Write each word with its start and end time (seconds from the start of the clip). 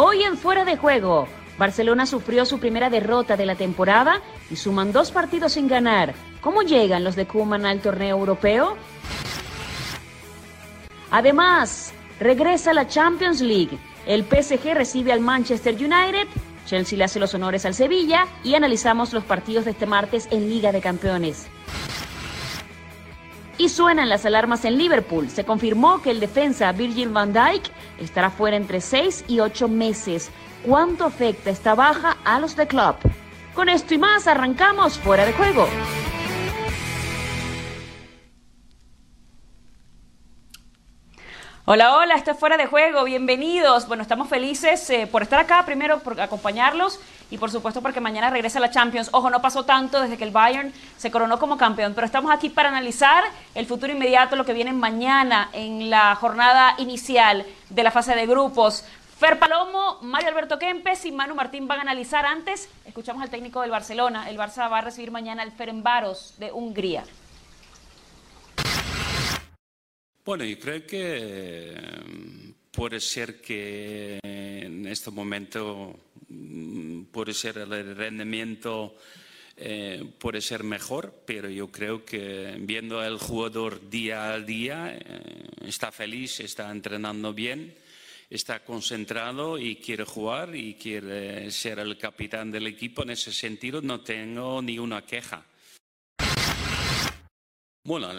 Hoy 0.00 0.22
en 0.22 0.38
Fuera 0.38 0.64
de 0.64 0.76
Juego, 0.76 1.26
Barcelona 1.58 2.06
sufrió 2.06 2.44
su 2.44 2.60
primera 2.60 2.88
derrota 2.88 3.36
de 3.36 3.44
la 3.44 3.56
temporada 3.56 4.22
y 4.48 4.54
suman 4.54 4.92
dos 4.92 5.10
partidos 5.10 5.54
sin 5.54 5.66
ganar. 5.66 6.14
¿Cómo 6.40 6.62
llegan 6.62 7.02
los 7.02 7.16
de 7.16 7.26
Kuman 7.26 7.66
al 7.66 7.80
torneo 7.80 8.16
europeo? 8.16 8.76
Además, 11.10 11.92
regresa 12.20 12.72
la 12.72 12.86
Champions 12.86 13.40
League. 13.40 13.76
El 14.06 14.22
PSG 14.22 14.72
recibe 14.72 15.12
al 15.12 15.18
Manchester 15.18 15.74
United, 15.74 16.28
Chelsea 16.64 16.96
le 16.96 17.02
hace 17.02 17.18
los 17.18 17.34
honores 17.34 17.66
al 17.66 17.74
Sevilla 17.74 18.28
y 18.44 18.54
analizamos 18.54 19.12
los 19.12 19.24
partidos 19.24 19.64
de 19.64 19.72
este 19.72 19.86
martes 19.86 20.28
en 20.30 20.48
Liga 20.48 20.70
de 20.70 20.80
Campeones. 20.80 21.48
Y 23.58 23.68
suenan 23.68 24.08
las 24.08 24.24
alarmas 24.24 24.64
en 24.64 24.78
Liverpool. 24.78 25.28
Se 25.28 25.44
confirmó 25.44 26.00
que 26.00 26.12
el 26.12 26.20
defensa 26.20 26.70
Virgil 26.70 27.08
van 27.08 27.32
Dijk 27.32 27.64
estará 27.98 28.30
fuera 28.30 28.56
entre 28.56 28.80
6 28.80 29.24
y 29.26 29.40
8 29.40 29.66
meses. 29.68 30.30
¿Cuánto 30.64 31.04
afecta 31.04 31.50
esta 31.50 31.74
baja 31.74 32.16
a 32.24 32.38
los 32.38 32.54
de 32.54 32.68
club? 32.68 32.94
Con 33.54 33.68
esto 33.68 33.94
y 33.94 33.98
más 33.98 34.28
arrancamos 34.28 34.96
fuera 34.98 35.26
de 35.26 35.32
juego. 35.32 35.66
Hola, 41.70 41.98
hola, 41.98 42.14
esto 42.14 42.30
es 42.30 42.38
Fuera 42.38 42.56
de 42.56 42.64
Juego, 42.64 43.04
bienvenidos. 43.04 43.86
Bueno, 43.88 44.02
estamos 44.02 44.30
felices 44.30 44.88
eh, 44.88 45.06
por 45.06 45.20
estar 45.20 45.38
acá, 45.38 45.66
primero 45.66 45.98
por 45.98 46.18
acompañarlos 46.18 46.98
y 47.30 47.36
por 47.36 47.50
supuesto 47.50 47.82
porque 47.82 48.00
mañana 48.00 48.30
regresa 48.30 48.58
la 48.58 48.70
Champions. 48.70 49.10
Ojo, 49.12 49.28
no 49.28 49.42
pasó 49.42 49.66
tanto 49.66 50.00
desde 50.00 50.16
que 50.16 50.24
el 50.24 50.30
Bayern 50.30 50.72
se 50.96 51.10
coronó 51.10 51.38
como 51.38 51.58
campeón, 51.58 51.92
pero 51.92 52.06
estamos 52.06 52.32
aquí 52.32 52.48
para 52.48 52.70
analizar 52.70 53.22
el 53.54 53.66
futuro 53.66 53.92
inmediato, 53.92 54.34
lo 54.34 54.46
que 54.46 54.54
viene 54.54 54.72
mañana 54.72 55.50
en 55.52 55.90
la 55.90 56.14
jornada 56.14 56.74
inicial 56.78 57.44
de 57.68 57.82
la 57.82 57.90
fase 57.90 58.14
de 58.14 58.26
grupos. 58.26 58.86
Fer 59.18 59.38
Palomo, 59.38 59.98
Mario 60.00 60.30
Alberto 60.30 60.58
Kempes 60.58 61.04
y 61.04 61.12
Manu 61.12 61.34
Martín 61.34 61.68
van 61.68 61.80
a 61.80 61.82
analizar 61.82 62.24
antes. 62.24 62.70
Escuchamos 62.86 63.22
al 63.22 63.28
técnico 63.28 63.60
del 63.60 63.70
Barcelona. 63.70 64.30
El 64.30 64.38
Barça 64.38 64.70
va 64.72 64.78
a 64.78 64.80
recibir 64.80 65.10
mañana 65.10 65.42
al 65.42 65.52
Ferenbaros 65.52 66.32
de 66.38 66.50
Hungría. 66.50 67.04
Bueno, 70.28 70.44
yo 70.44 70.58
creo 70.58 70.86
que 70.86 71.74
mm, 72.06 72.50
puede 72.70 73.00
ser 73.00 73.40
que 73.40 74.18
en 74.22 74.86
este 74.86 75.10
momento 75.10 75.98
mm, 76.28 77.04
puede 77.04 77.32
ser 77.32 77.56
el 77.56 77.96
rendimiento 77.96 78.94
eh, 79.56 80.04
puede 80.18 80.42
ser 80.42 80.64
mejor, 80.64 81.22
pero 81.24 81.48
yo 81.48 81.68
creo 81.68 82.04
que 82.04 82.58
viendo 82.60 83.00
al 83.00 83.16
jugador 83.16 83.88
día 83.88 84.34
a 84.34 84.38
día 84.38 84.94
eh, 84.94 85.00
está 85.64 85.90
feliz, 85.90 86.40
está 86.40 86.70
entrenando 86.70 87.32
bien, 87.32 87.74
está 88.28 88.62
concentrado 88.62 89.58
y 89.58 89.76
quiere 89.76 90.04
jugar 90.04 90.54
y 90.54 90.74
quiere 90.74 91.50
ser 91.50 91.78
el 91.78 91.96
capitán 91.96 92.50
del 92.50 92.66
equipo. 92.66 93.02
En 93.02 93.12
ese 93.12 93.32
sentido 93.32 93.80
no 93.80 94.02
tengo 94.02 94.60
ni 94.60 94.78
una 94.78 95.06
queja. 95.06 95.46
Bueno, 97.88 98.12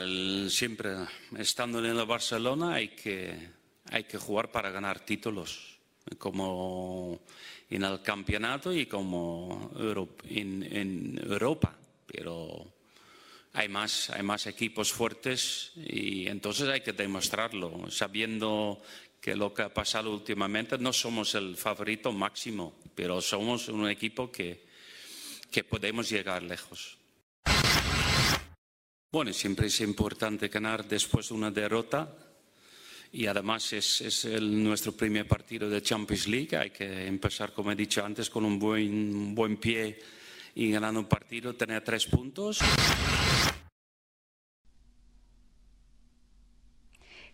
siempre 0.50 0.96
estando 1.38 1.78
en 1.78 1.86
el 1.86 2.04
Barcelona 2.08 2.74
hay 2.74 2.88
que, 2.88 3.52
hay 3.92 4.04
que 4.06 4.18
jugar 4.18 4.50
para 4.50 4.72
ganar 4.72 5.06
títulos, 5.06 5.78
como 6.18 7.22
en 7.70 7.84
el 7.84 8.02
campeonato 8.02 8.74
y 8.74 8.88
como 8.88 9.72
en, 10.24 11.22
Europa. 11.24 11.78
Pero 12.08 12.74
hay 13.54 13.70
más, 13.70 14.10
hay 14.10 14.24
más 14.24 14.48
equipos 14.48 14.92
fuertes 14.92 15.74
y 15.76 16.26
entonces 16.26 16.68
hay 16.68 16.82
que 16.82 16.94
demostrarlo, 16.94 17.92
sabiendo 17.92 18.82
que 19.22 19.36
lo 19.36 19.54
que 19.54 19.62
ha 19.62 19.72
pasado 19.72 20.12
últimamente 20.12 20.80
no 20.80 20.92
somos 20.92 21.36
el 21.36 21.56
favorito 21.56 22.12
máximo, 22.12 22.74
pero 22.96 23.22
somos 23.22 23.68
un 23.68 23.88
equipo 23.88 24.32
que, 24.32 24.66
que 25.52 25.64
podemos 25.64 26.10
llegar 26.10 26.42
lejos. 26.42 26.99
Bueno, 29.12 29.34
siempre 29.34 29.66
es 29.66 29.82
importante 29.82 30.50
ganar 30.50 30.88
después 30.88 31.30
de 31.30 31.34
una 31.34 31.50
derrota 31.50 32.16
y 33.12 33.26
además 33.26 33.74
es, 33.74 34.28
nuestro 34.40 34.92
primer 34.92 35.28
partido 35.28 35.68
de 35.68 35.82
Champions 35.82 36.28
League. 36.28 36.56
Hay 36.56 36.70
que 36.70 37.08
empezar, 37.08 37.52
como 37.52 37.72
he 37.72 37.76
dicho 37.76 38.06
antes, 38.06 38.30
con 38.30 38.46
un 38.46 38.60
buen, 38.60 39.34
buen 39.34 39.58
pie 39.58 40.00
y 40.54 40.70
ganando 40.70 41.00
un 41.00 41.08
partido, 41.08 41.56
tener 41.56 41.84
tres 41.84 42.06
puntos. 42.06 42.60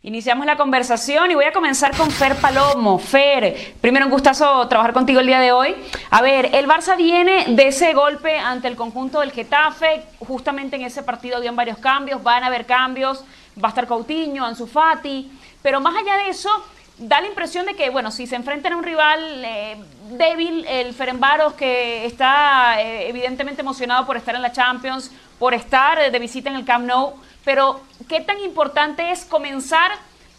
Iniciamos 0.06 0.46
la 0.46 0.56
conversación 0.56 1.32
y 1.32 1.34
voy 1.34 1.46
a 1.46 1.52
comenzar 1.52 1.98
con 1.98 2.12
Fer 2.12 2.36
Palomo. 2.36 3.00
Fer, 3.00 3.74
primero 3.82 4.06
un 4.06 4.12
gustazo 4.12 4.68
trabajar 4.68 4.94
contigo 4.94 5.20
el 5.20 5.26
día 5.26 5.40
de 5.40 5.52
hoy. 5.52 5.74
A 6.12 6.22
ver, 6.22 6.52
el 6.54 6.68
Barça 6.68 6.96
viene 6.96 7.46
de 7.48 7.70
ese 7.70 7.92
golpe 7.94 8.38
ante 8.38 8.68
el 8.68 8.76
conjunto 8.76 9.22
del 9.22 9.32
Getafe. 9.32 10.04
Justamente 10.20 10.76
en 10.76 10.84
ese 10.84 11.02
partido 11.02 11.38
habían 11.38 11.56
varios 11.56 11.80
cambios, 11.80 12.22
van 12.22 12.44
a 12.44 12.48
haber 12.48 12.68
cambios. 12.68 13.26
Va 13.58 13.70
a 13.70 13.70
estar 13.70 13.88
Coutinho, 13.88 14.46
Ansu 14.46 14.68
Fati. 14.68 15.32
Pero 15.64 15.82
más 15.82 15.96
allá 15.96 16.18
de 16.18 16.30
eso, 16.30 16.52
da 16.98 17.22
la 17.22 17.28
impresión 17.28 17.66
de 17.66 17.76
que, 17.76 17.90
bueno, 17.90 18.12
si 18.12 18.28
se 18.28 18.36
enfrentan 18.36 18.74
a 18.74 18.78
un 18.78 18.84
rival 18.84 19.44
eh, 19.46 19.78
débil, 20.12 20.66
el 20.68 20.94
Ferenbaros, 20.94 21.54
que 21.54 22.06
está 22.06 22.82
eh, 22.82 23.10
evidentemente 23.10 23.62
emocionado 23.62 24.06
por 24.06 24.18
estar 24.18 24.36
en 24.36 24.42
la 24.42 24.52
Champions, 24.52 25.12
por 25.40 25.54
estar 25.54 26.12
de 26.12 26.20
visita 26.20 26.50
en 26.50 26.56
el 26.56 26.66
Camp 26.66 26.86
Nou 26.86 27.16
pero 27.46 27.80
¿qué 28.10 28.22
tan 28.22 28.40
importante 28.40 29.12
es 29.12 29.24
comenzar 29.24 29.92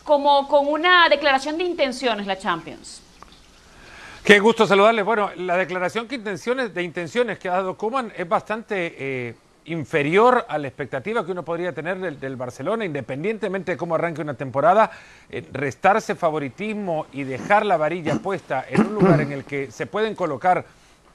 como 0.05 0.49
con 0.49 0.67
una 0.67 1.09
declaración 1.09 1.57
de 1.57 1.65
intenciones 1.65 2.27
la 2.27 2.37
Champions? 2.37 3.01
Qué 4.25 4.41
gusto 4.41 4.67
saludarles. 4.67 5.05
Bueno, 5.05 5.31
la 5.37 5.57
declaración 5.57 6.09
de 6.09 6.17
intenciones, 6.17 6.75
de 6.75 6.83
intenciones 6.83 7.39
que 7.39 7.49
ha 7.49 7.53
dado 7.53 7.79
Kuman 7.79 8.13
es 8.17 8.29
bastante 8.29 8.95
eh, 8.99 9.35
inferior 9.67 10.45
a 10.49 10.59
la 10.59 10.69
expectativa 10.69 11.25
que 11.25 11.33
uno 11.33 11.45
podría 11.45 11.73
tener 11.73 11.99
del, 11.99 12.37
Barcelona, 12.37 12.85
independientemente 12.85 13.73
de 13.73 13.79
cómo 13.79 13.95
arranque 13.95 14.21
una 14.21 14.35
temporada, 14.35 14.91
eh, 15.31 15.45
restarse 15.53 16.15
favoritismo 16.15 17.07
y 17.13 17.25
dejar 17.25 17.67
la 17.67 17.77
varilla 17.77 18.17
puesta 18.17 18.65
en 18.69 18.87
un 18.87 18.95
lugar 18.95 19.21
en 19.21 19.33
el 19.33 19.45
que 19.45 19.71
se 19.71 19.87
pueden 19.87 20.15
colocar 20.15 20.65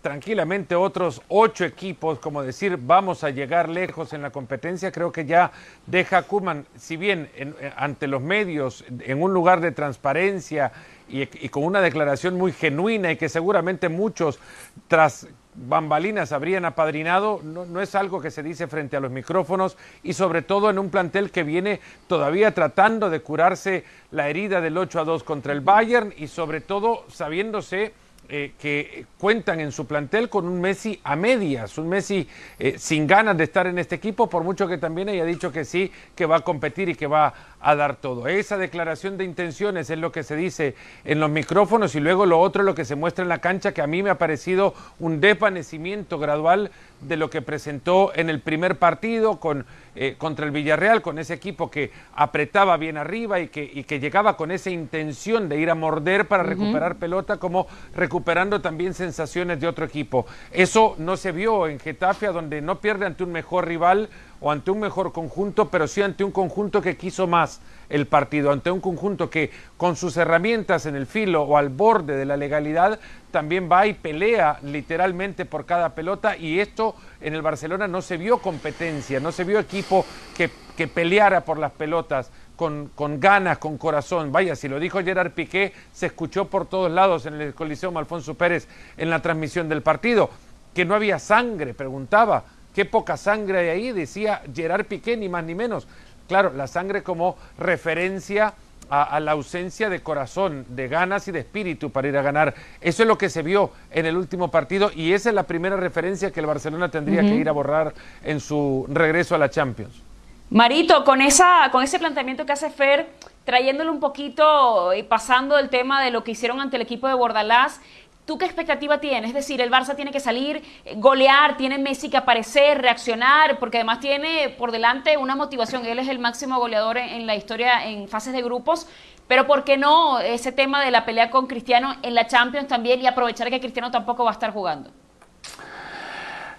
tranquilamente 0.02 0.76
otros 0.76 1.22
ocho 1.28 1.64
equipos, 1.64 2.20
como 2.20 2.42
decir, 2.42 2.78
vamos 2.82 3.24
a 3.24 3.30
llegar 3.30 3.70
lejos 3.70 4.14
en 4.14 4.24
la 4.24 4.32
competencia, 4.32 4.92
creo 4.92 5.12
que 5.12 5.26
ya 5.26 5.52
deja 5.86 6.18
a 6.20 6.24
Kuman, 6.24 6.66
si 6.76 6.98
bien 6.98 7.30
eh, 7.36 7.72
ante 7.78 8.08
los 8.08 8.22
medios, 8.22 8.84
en 9.00 9.22
un 9.22 9.34
lugar 9.34 9.62
de 9.62 9.72
transparencia 9.72 10.72
y, 11.08 11.22
y, 11.22 11.50
con 11.50 11.64
una 11.64 11.82
declaración 11.82 12.36
muy 12.36 12.52
genuina 12.52 13.12
y 13.12 13.18
que 13.18 13.30
seguramente 13.30 13.90
muchos 13.90 14.40
tras 14.88 15.28
bambalinas 15.56 16.32
habrían 16.32 16.66
apadrinado, 16.66 17.42
no, 17.44 17.66
no, 17.66 17.82
es 17.82 17.96
algo 17.96 18.22
que 18.22 18.32
se 18.32 18.44
dice 18.44 18.68
frente 18.68 18.98
a 18.98 19.00
los 19.00 19.12
micrófonos 19.12 19.78
y 20.04 20.14
sobre 20.14 20.42
todo 20.42 20.70
en 20.70 20.80
un 20.80 20.90
plantel 20.90 21.32
que 21.32 21.44
viene 21.44 21.80
todavía 22.08 22.54
tratando 22.54 23.10
de 23.10 23.22
curarse 23.22 23.84
la 24.12 24.30
herida 24.30 24.62
del 24.62 24.78
8 24.78 25.02
a 25.02 25.04
2 25.04 25.24
contra 25.24 25.54
el 25.54 25.62
Bayern 25.62 26.14
y 26.18 26.28
sobre 26.28 26.62
todo 26.62 27.06
sabiéndose 27.10 27.94
eh, 28.34 28.54
que 28.58 29.08
cuentan 29.18 29.60
en 29.60 29.74
su 29.74 29.86
plantel 29.86 30.30
con 30.30 30.48
un 30.48 30.62
Messi 30.62 30.98
a 31.04 31.18
medias, 31.18 31.78
un 31.78 31.90
Messi 31.90 32.26
eh, 32.58 32.76
sin 32.78 33.06
ganas 33.06 33.36
de 33.36 33.44
estar 33.44 33.68
en 33.68 33.78
este 33.78 33.96
equipo, 33.96 34.30
por 34.30 34.46
mucho 34.46 34.70
que 34.70 34.78
también 34.78 35.10
haya 35.10 35.26
dicho 35.26 35.52
que 35.52 35.66
sí, 35.66 35.92
que 36.16 36.26
va 36.26 36.38
a 36.38 36.40
competir 36.40 36.88
y 36.88 36.96
que 36.96 37.08
va 37.08 37.34
a 37.62 37.76
dar 37.76 37.96
todo. 37.96 38.28
Esa 38.28 38.58
declaración 38.58 39.18
de 39.18 39.24
intenciones 39.24 39.90
es 39.90 39.98
lo 39.98 40.12
que 40.12 40.24
se 40.24 40.36
dice 40.36 40.76
en 41.04 41.20
los 41.20 41.30
micrófonos 41.30 41.96
y 41.96 42.00
luego 42.00 42.26
lo 42.26 42.40
otro 42.40 42.62
es 42.62 42.66
lo 42.66 42.76
que 42.76 42.86
se 42.86 42.96
muestra 42.96 43.24
en 43.24 43.30
la 43.30 43.40
cancha, 43.40 43.74
que 43.74 43.82
a 43.82 43.88
mí 43.88 44.04
me 44.04 44.10
ha 44.10 44.18
parecido 44.18 44.74
un 45.00 45.22
desvanecimiento 45.22 46.18
gradual 46.18 46.72
de 47.02 47.18
lo 47.18 47.30
que 47.30 47.42
presentó 47.42 48.12
en 48.16 48.30
el 48.30 48.42
primer 48.42 48.78
partido 48.78 49.40
con, 49.40 49.66
eh, 49.96 50.16
contra 50.18 50.46
el 50.46 50.52
Villarreal, 50.52 51.02
con 51.02 51.20
ese 51.20 51.34
equipo 51.34 51.72
que 51.72 51.92
apretaba 52.16 52.78
bien 52.78 52.98
arriba 52.98 53.40
y 53.40 53.48
que, 53.48 53.70
y 53.72 53.84
que 53.84 54.00
llegaba 54.00 54.38
con 54.38 54.52
esa 54.52 54.70
intención 54.70 55.50
de 55.50 55.60
ir 55.60 55.70
a 55.70 55.76
morder 55.76 56.28
para 56.28 56.44
recuperar 56.44 56.98
pelota, 56.98 57.38
como 57.38 57.68
recuperando 57.96 58.62
también 58.62 58.94
sensaciones 58.94 59.60
de 59.60 59.68
otro 59.68 59.86
equipo. 59.86 60.26
Eso 60.52 60.96
no 60.98 61.18
se 61.18 61.32
vio 61.32 61.68
en 61.68 61.80
Getafe, 61.80 62.28
donde 62.28 62.62
no 62.62 62.80
pierde 62.80 63.06
ante 63.06 63.24
un 63.24 63.32
mejor 63.32 63.68
rival 63.68 64.10
o 64.42 64.52
ante 64.52 64.72
un 64.72 64.80
mejor 64.80 65.14
conjunto, 65.14 65.70
pero 65.70 65.88
sí 65.88 66.02
ante 66.02 66.24
un 66.24 66.32
conjunto 66.32 66.82
que 66.82 66.98
quiso 66.98 67.28
más 67.28 67.62
el 67.90 68.08
partido, 68.08 68.52
ante 68.52 68.72
un 68.72 68.82
conjunto 68.82 69.30
que 69.30 69.52
con 69.78 69.96
sus 69.96 70.18
herramientas 70.18 70.88
en 70.88 70.96
el 70.96 71.06
filo 71.06 71.44
o 71.44 71.58
al 71.58 71.70
borde 71.70 72.16
de 72.16 72.26
la 72.26 72.38
legalidad 72.38 73.00
también 73.30 73.70
va 73.72 73.86
y 73.86 73.94
pelea 73.94 74.58
literalmente 74.64 75.46
por 75.46 75.66
cada 75.66 75.94
pelota 75.94 76.36
y 76.36 76.60
esto 76.60 76.96
en 77.22 77.36
el 77.36 77.44
Barcelona 77.44 77.88
no 77.88 78.02
se 78.02 78.18
vio 78.18 78.40
competencia, 78.40 79.20
no 79.20 79.32
se 79.32 79.44
vio 79.44 79.60
equipo 79.60 80.06
que, 80.36 80.50
que 80.76 80.88
peleara 80.88 81.42
por 81.42 81.58
las 81.58 81.72
pelotas. 81.72 82.32
Con, 82.62 82.92
con, 82.94 83.20
ganas, 83.20 83.58
con 83.58 83.80
corazón. 83.80 84.32
Vaya, 84.32 84.56
si 84.56 84.68
lo 84.68 84.80
dijo 84.80 85.02
Gerard 85.02 85.32
Piqué, 85.32 85.74
se 85.92 86.06
escuchó 86.06 86.46
por 86.46 86.68
todos 86.68 86.92
lados 86.92 87.26
en 87.26 87.42
el 87.42 87.56
Coliseo 87.56 87.98
Alfonso 87.98 88.36
Pérez 88.36 88.68
en 88.98 89.10
la 89.10 89.20
transmisión 89.20 89.68
del 89.68 89.82
partido. 89.82 90.30
Que 90.76 90.86
no 90.86 90.94
había 90.94 91.18
sangre, 91.18 91.74
preguntaba. 91.74 92.44
Qué 92.74 92.86
poca 92.86 93.18
sangre 93.18 93.60
hay 93.60 93.70
ahí, 93.70 93.92
decía 93.92 94.42
Gerard 94.54 94.86
Piqué, 94.86 95.18
ni 95.18 95.30
más 95.30 95.44
ni 95.44 95.56
menos. 95.56 95.88
Claro, 96.28 96.54
la 96.54 96.68
sangre 96.68 97.04
como 97.04 97.36
referencia 97.58 98.54
a, 98.92 99.20
la 99.22 99.32
ausencia 99.32 99.90
de 99.90 100.02
corazón, 100.02 100.66
de 100.70 100.90
ganas 100.90 101.28
y 101.28 101.32
de 101.32 101.40
espíritu 101.40 101.92
para 101.92 102.10
ir 102.10 102.18
a 102.18 102.22
ganar. 102.22 102.54
Eso 102.82 103.04
es 103.04 103.08
lo 103.08 103.18
que 103.18 103.30
se 103.30 103.42
vio 103.42 103.72
en 103.90 104.06
el 104.06 104.18
último 104.18 104.52
partido 104.52 104.92
y 104.94 105.14
esa 105.14 105.30
es 105.30 105.36
la 105.36 105.44
primera 105.44 105.78
referencia 105.78 106.32
que 106.32 106.42
el 106.42 106.46
Barcelona 106.46 106.92
tendría 106.92 107.22
que 107.22 107.36
ir 107.36 107.48
a 107.48 107.54
borrar 107.54 107.94
en 108.24 108.42
su 108.42 108.86
regreso 108.90 109.34
a 109.34 109.38
la 109.38 109.50
Champions. 109.50 110.04
Marito, 110.50 111.06
con, 111.06 111.22
esa, 111.22 111.70
con 111.72 111.82
ese 111.82 111.98
planteamiento 111.98 112.46
que 112.46 112.52
hace 112.52 112.70
Fer, 112.70 113.08
trayéndole 113.46 113.90
un 113.90 114.02
poquito 114.02 114.94
y 114.94 115.04
pasando 115.04 115.58
el 115.58 115.70
tema 115.70 116.04
de 116.04 116.12
lo 116.12 116.26
que 116.26 116.32
hicieron 116.32 116.60
ante 116.60 116.76
el 116.76 116.82
equipo 116.82 117.08
de 117.08 117.14
Bordalás, 117.14 117.80
¿Tú 118.26 118.38
qué 118.38 118.46
expectativa 118.46 119.00
tienes? 119.00 119.30
Es 119.30 119.34
decir, 119.34 119.62
el 119.62 119.72
Barça 119.72 119.96
tiene 119.96 120.12
que 120.12 120.20
salir, 120.20 120.62
eh, 120.86 120.94
golear, 120.98 121.58
tiene 121.58 121.80
Messi 121.80 122.10
que 122.10 122.18
aparecer, 122.18 122.82
reaccionar, 122.82 123.58
porque 123.58 123.78
además 123.78 124.00
tiene 124.00 124.50
por 124.58 124.72
delante 124.72 125.18
una 125.18 125.36
motivación. 125.36 125.86
Él 125.86 125.98
es 126.00 126.08
el 126.08 126.20
máximo 126.20 126.60
goleador 126.60 126.98
en, 126.98 127.26
la 127.26 127.36
historia 127.36 127.86
en 127.88 128.08
fases 128.08 128.34
de 128.34 128.42
grupos. 128.44 128.88
Pero 129.28 129.48
¿por 129.48 129.64
qué 129.64 129.78
no 129.78 130.20
ese 130.20 130.52
tema 130.52 130.84
de 130.84 130.92
la 130.92 131.04
pelea 131.06 131.32
con 131.32 131.48
Cristiano 131.48 131.96
en 132.04 132.14
la 132.14 132.28
Champions 132.28 132.68
también 132.68 133.02
y 133.02 133.08
aprovechar 133.08 133.50
que 133.50 133.60
Cristiano 133.60 133.90
tampoco 133.90 134.24
va 134.24 134.32
a 134.32 134.34
estar 134.34 134.52
jugando? 134.52 134.92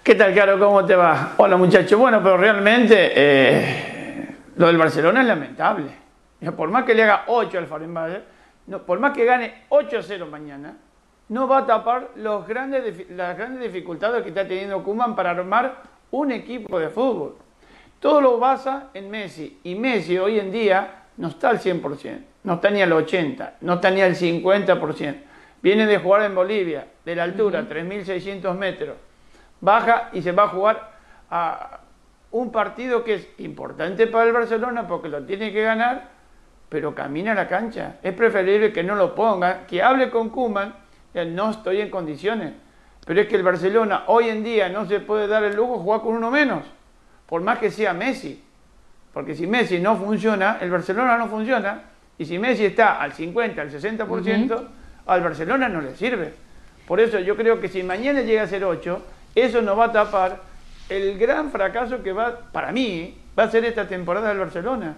¿Qué 0.03 0.15
tal, 0.15 0.35
Caro? 0.35 0.59
¿Cómo 0.59 0.85
te 0.85 0.95
va? 0.95 1.33
Hola, 1.37 1.55
muchachos. 1.55 1.97
Bueno, 1.97 2.21
pero 2.21 2.35
realmente 2.35 3.13
eh, 3.15 4.35
lo 4.57 4.67
del 4.67 4.77
Barcelona 4.77 5.21
es 5.21 5.27
lamentable. 5.27 6.03
Por 6.57 6.69
más 6.69 6.83
que 6.83 6.93
le 6.93 7.03
haga 7.03 7.23
8 7.27 7.57
al 7.57 7.67
Farenbach, 7.67 8.11
no, 8.67 8.81
por 8.83 8.99
más 8.99 9.13
que 9.13 9.23
gane 9.23 9.65
8-0 9.69 10.27
mañana, 10.29 10.75
no 11.29 11.47
va 11.47 11.59
a 11.59 11.65
tapar 11.65 12.11
los 12.15 12.47
grandes, 12.47 13.09
las 13.11 13.37
grandes 13.37 13.61
dificultades 13.71 14.23
que 14.23 14.29
está 14.29 14.47
teniendo 14.47 14.83
Kuman 14.83 15.15
para 15.15 15.31
armar 15.31 15.81
un 16.11 16.31
equipo 16.31 16.79
de 16.79 16.89
fútbol. 16.89 17.35
Todo 17.99 18.21
lo 18.21 18.37
basa 18.37 18.89
en 18.93 19.09
Messi. 19.09 19.59
Y 19.63 19.75
Messi 19.75 20.17
hoy 20.17 20.39
en 20.39 20.51
día 20.51 21.05
no 21.17 21.29
está 21.29 21.49
al 21.49 21.59
100%, 21.59 22.19
no 22.43 22.53
está 22.55 22.69
ni 22.69 22.81
al 22.81 22.91
80%, 22.91 23.51
no 23.61 23.73
está 23.75 23.89
ni 23.89 24.01
al 24.01 24.15
50%. 24.15 25.15
Viene 25.61 25.85
de 25.87 25.97
jugar 25.97 26.23
en 26.23 26.35
Bolivia, 26.35 26.87
de 27.05 27.15
la 27.15 27.23
altura, 27.23 27.65
3.600 27.69 28.53
metros. 28.55 28.97
Baja 29.61 30.09
y 30.11 30.21
se 30.21 30.33
va 30.33 30.43
a 30.43 30.47
jugar 30.49 30.91
a 31.29 31.79
un 32.31 32.51
partido 32.51 33.03
que 33.03 33.13
es 33.13 33.29
importante 33.37 34.07
para 34.07 34.25
el 34.25 34.33
Barcelona 34.33 34.85
porque 34.87 35.07
lo 35.07 35.23
tiene 35.23 35.53
que 35.53 35.63
ganar, 35.63 36.09
pero 36.67 36.93
camina 36.93 37.31
a 37.31 37.35
la 37.35 37.47
cancha. 37.47 37.95
Es 38.03 38.13
preferible 38.13 38.73
que 38.73 38.83
no 38.83 38.95
lo 38.95 39.15
ponga, 39.15 39.65
que 39.65 39.81
hable 39.81 40.09
con 40.09 40.29
Kuman 40.29 40.82
no 41.13 41.51
estoy 41.51 41.81
en 41.81 41.89
condiciones. 41.89 42.53
Pero 43.05 43.21
es 43.21 43.27
que 43.27 43.35
el 43.35 43.43
Barcelona 43.43 44.03
hoy 44.07 44.29
en 44.29 44.43
día 44.43 44.69
no 44.69 44.85
se 44.85 44.99
puede 44.99 45.27
dar 45.27 45.43
el 45.43 45.55
lujo 45.55 45.73
de 45.73 45.79
jugar 45.79 46.01
con 46.01 46.15
uno 46.15 46.31
menos, 46.31 46.63
por 47.27 47.41
más 47.41 47.59
que 47.59 47.69
sea 47.69 47.93
Messi. 47.93 48.41
Porque 49.13 49.35
si 49.35 49.45
Messi 49.45 49.79
no 49.79 49.95
funciona, 49.95 50.57
el 50.61 50.71
Barcelona 50.71 51.17
no 51.17 51.27
funciona. 51.27 51.81
Y 52.17 52.25
si 52.25 52.39
Messi 52.39 52.65
está 52.65 53.01
al 53.01 53.13
50, 53.13 53.61
al 53.61 53.71
60%, 53.71 54.67
al 55.05 55.21
Barcelona 55.21 55.69
no 55.69 55.81
le 55.81 55.95
sirve. 55.95 56.33
Por 56.87 56.99
eso 56.99 57.19
yo 57.19 57.35
creo 57.35 57.59
que 57.59 57.67
si 57.67 57.83
mañana 57.83 58.21
llega 58.21 58.43
a 58.43 58.47
ser 58.47 58.63
8, 58.63 59.01
eso 59.35 59.61
nos 59.61 59.77
va 59.77 59.85
a 59.85 59.91
tapar 59.91 60.41
el 60.89 61.17
gran 61.17 61.51
fracaso 61.51 62.03
que 62.03 62.11
va, 62.11 62.39
para 62.51 62.71
mí, 62.71 63.17
va 63.37 63.43
a 63.43 63.51
ser 63.51 63.65
esta 63.65 63.87
temporada 63.87 64.29
del 64.29 64.39
Barcelona. 64.39 64.95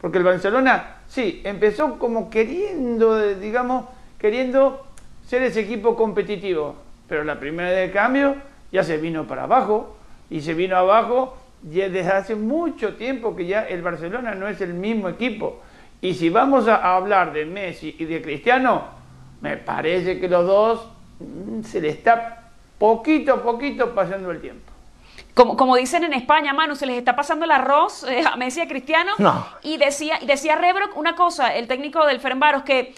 Porque 0.00 0.18
el 0.18 0.24
Barcelona, 0.24 0.96
sí, 1.06 1.40
empezó 1.44 1.98
como 1.98 2.28
queriendo, 2.28 3.34
digamos, 3.36 3.86
queriendo 4.18 4.91
ser 5.26 5.42
ese 5.42 5.60
equipo 5.60 5.96
competitivo. 5.96 6.76
Pero 7.08 7.24
la 7.24 7.38
primera 7.38 7.70
de 7.70 7.90
cambio 7.90 8.36
ya 8.70 8.82
se 8.82 8.96
vino 8.96 9.26
para 9.26 9.44
abajo 9.44 9.96
y 10.30 10.40
se 10.40 10.54
vino 10.54 10.76
abajo 10.76 11.36
ya 11.62 11.88
desde 11.88 12.12
hace 12.12 12.34
mucho 12.34 12.94
tiempo 12.94 13.36
que 13.36 13.46
ya 13.46 13.62
el 13.62 13.82
Barcelona 13.82 14.34
no 14.34 14.48
es 14.48 14.60
el 14.60 14.74
mismo 14.74 15.08
equipo. 15.08 15.60
Y 16.00 16.14
si 16.14 16.30
vamos 16.30 16.66
a 16.66 16.96
hablar 16.96 17.32
de 17.32 17.44
Messi 17.44 17.94
y 17.98 18.04
de 18.04 18.20
Cristiano, 18.20 18.82
me 19.40 19.56
parece 19.56 20.18
que 20.18 20.28
los 20.28 20.46
dos 20.46 20.88
mm, 21.20 21.62
se 21.62 21.80
le 21.80 21.90
está 21.90 22.50
poquito 22.78 23.34
a 23.34 23.42
poquito 23.42 23.94
pasando 23.94 24.30
el 24.30 24.40
tiempo. 24.40 24.72
Como, 25.34 25.56
como, 25.56 25.76
dicen 25.76 26.04
en 26.04 26.12
España, 26.12 26.52
Manu, 26.52 26.74
se 26.74 26.84
les 26.84 26.98
está 26.98 27.16
pasando 27.16 27.44
el 27.44 27.50
arroz 27.52 28.04
eh, 28.04 28.22
a 28.30 28.36
Messi 28.36 28.60
y 28.60 28.62
a 28.64 28.68
Cristiano. 28.68 29.12
No. 29.18 29.46
Y 29.62 29.78
decía, 29.78 30.18
y 30.20 30.26
decía 30.26 30.56
Rebrock 30.56 30.96
una 30.96 31.14
cosa, 31.14 31.54
el 31.54 31.68
técnico 31.68 32.04
del 32.06 32.20
Ferenbaros, 32.20 32.64
que 32.64 32.94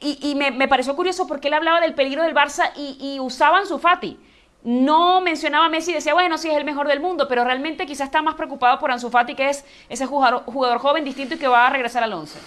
y, 0.00 0.34
me, 0.34 0.68
pareció 0.68 0.96
curioso 0.96 1.26
porque 1.26 1.48
él 1.48 1.54
hablaba 1.54 1.80
del 1.80 1.94
peligro 1.94 2.22
del 2.22 2.34
Barça 2.34 2.70
y, 2.76 2.96
y 3.00 3.20
usaban 3.20 3.66
su 3.66 3.78
Fati. 3.78 4.18
No 4.64 5.20
mencionaba 5.20 5.68
Messi 5.68 5.92
y 5.92 5.94
decía, 5.94 6.12
bueno, 6.12 6.38
sí 6.38 6.48
es 6.48 6.56
el 6.56 6.64
mejor 6.64 6.88
del 6.88 6.98
mundo, 6.98 7.28
pero 7.28 7.44
realmente 7.44 7.86
quizás 7.86 8.06
está 8.06 8.20
más 8.20 8.34
preocupado 8.34 8.78
por 8.80 8.90
Ansu 8.90 9.10
Fati, 9.10 9.34
que 9.36 9.48
es 9.48 9.64
ese 9.88 10.06
jugador, 10.06 10.42
jugador 10.44 10.78
joven 10.78 11.04
distinto 11.04 11.36
y 11.36 11.38
que 11.38 11.46
va 11.46 11.66
a 11.68 11.70
regresar 11.70 12.02
al 12.02 12.12
11. 12.12 12.38